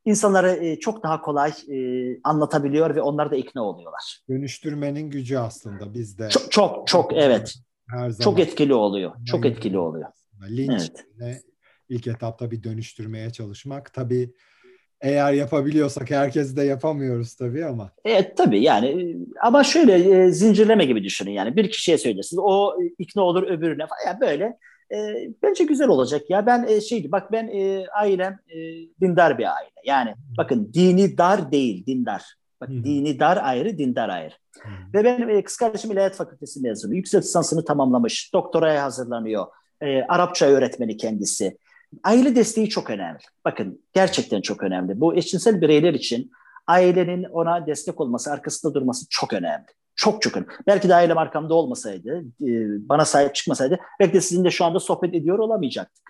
[0.06, 1.76] insanlara e, çok daha kolay e,
[2.24, 4.20] anlatabiliyor ve onlar da ikna oluyorlar.
[4.28, 6.28] Dönüştürmenin gücü aslında bizde.
[6.28, 7.54] Çok çok, çok evet.
[7.88, 8.24] Her zaman.
[8.30, 9.12] Çok etkili oluyor.
[9.26, 10.08] Çok etkili oluyor.
[10.50, 10.90] Linç
[11.20, 11.42] evet.
[11.88, 13.92] ilk etapta bir dönüştürmeye çalışmak.
[13.92, 14.32] Tabii
[15.00, 17.90] eğer yapabiliyorsak herkes de yapamıyoruz tabii ama.
[18.04, 23.22] Evet tabii yani ama şöyle e, zincirleme gibi düşünün yani bir kişiye söylüyorsunuz o ikna
[23.22, 24.58] olur öbürüne falan yani böyle
[24.94, 28.56] e, bence güzel olacak ya ben e, şeydi bak ben e, ailem e,
[29.00, 32.84] dindar bir aile yani bakın dini dar değil dindar bak hmm.
[32.84, 34.72] dini dar ayrı dindar ayrı hmm.
[34.94, 39.46] ve benim e, kız kardeşim İlahiyat Fakültesi mezunu yüksek lisansını tamamlamış doktoraya hazırlanıyor
[39.80, 41.56] e, Arapça öğretmeni kendisi
[42.04, 43.18] Aile desteği çok önemli.
[43.44, 45.00] Bakın gerçekten çok önemli.
[45.00, 46.30] Bu eşcinsel bireyler için
[46.66, 49.66] ailenin ona destek olması, arkasında durması çok önemli.
[49.96, 50.50] Çok çok önemli.
[50.66, 52.48] Belki de ailem arkamda olmasaydı, e,
[52.88, 56.06] bana sahip çıkmasaydı belki de sizinle şu anda sohbet ediyor olamayacaktık.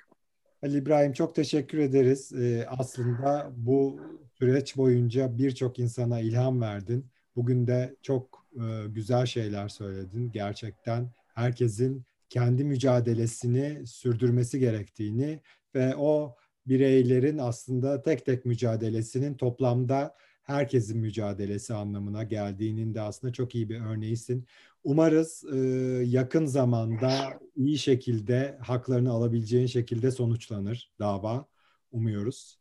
[0.63, 2.33] Ali İbrahim çok teşekkür ederiz.
[2.33, 4.01] Ee, aslında bu
[4.39, 7.07] süreç boyunca birçok insana ilham verdin.
[7.37, 10.31] Bugün de çok e, güzel şeyler söyledin.
[10.33, 15.41] Gerçekten herkesin kendi mücadelesini sürdürmesi gerektiğini
[15.75, 20.15] ve o bireylerin aslında tek tek mücadelesinin toplamda
[20.47, 24.47] herkesin mücadelesi anlamına geldiğinin de aslında çok iyi bir örneğisin.
[24.85, 25.59] Umarız e,
[26.05, 27.11] yakın zamanda
[27.57, 31.47] iyi şekilde haklarını alabileceğin şekilde sonuçlanır dava.
[31.93, 32.59] Umuyoruz.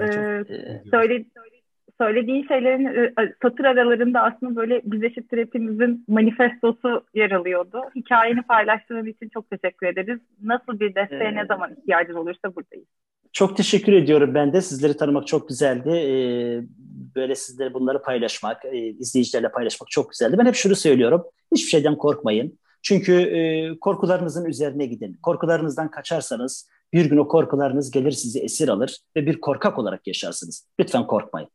[0.00, 1.24] Ee, ee, söyle,
[1.98, 7.82] söylediğin şeylerin e, satır aralarında aslında böyle biz eşittir hepimizin manifestosu yer alıyordu.
[7.94, 10.20] Hikayeni paylaştığın için çok teşekkür ederiz.
[10.42, 12.88] Nasıl bir desteğe ee, ne zaman ihtiyacın olursa buradayız.
[13.32, 14.62] Çok teşekkür ediyorum ben de.
[14.62, 15.90] Sizleri tanımak çok güzeldi.
[15.90, 16.62] Ee,
[17.16, 20.36] böyle sizlere bunları paylaşmak, e, izleyicilerle paylaşmak çok güzeldi.
[20.38, 21.24] Ben hep şunu söylüyorum.
[21.54, 22.58] Hiçbir şeyden korkmayın.
[22.82, 25.18] Çünkü e, korkularınızın üzerine gidin.
[25.22, 30.66] Korkularınızdan kaçarsanız bir gün o korkularınız gelir sizi esir alır ve bir korkak olarak yaşarsınız.
[30.80, 31.48] Lütfen korkmayın.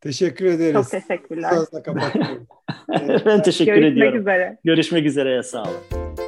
[0.00, 0.72] Teşekkür ederiz.
[0.72, 1.52] Çok teşekkürler.
[3.26, 3.94] ben teşekkür Görüşmek ediyorum.
[3.94, 4.58] Görüşmek üzere.
[4.64, 5.42] Görüşmek üzere.
[5.42, 6.27] Sağ olun.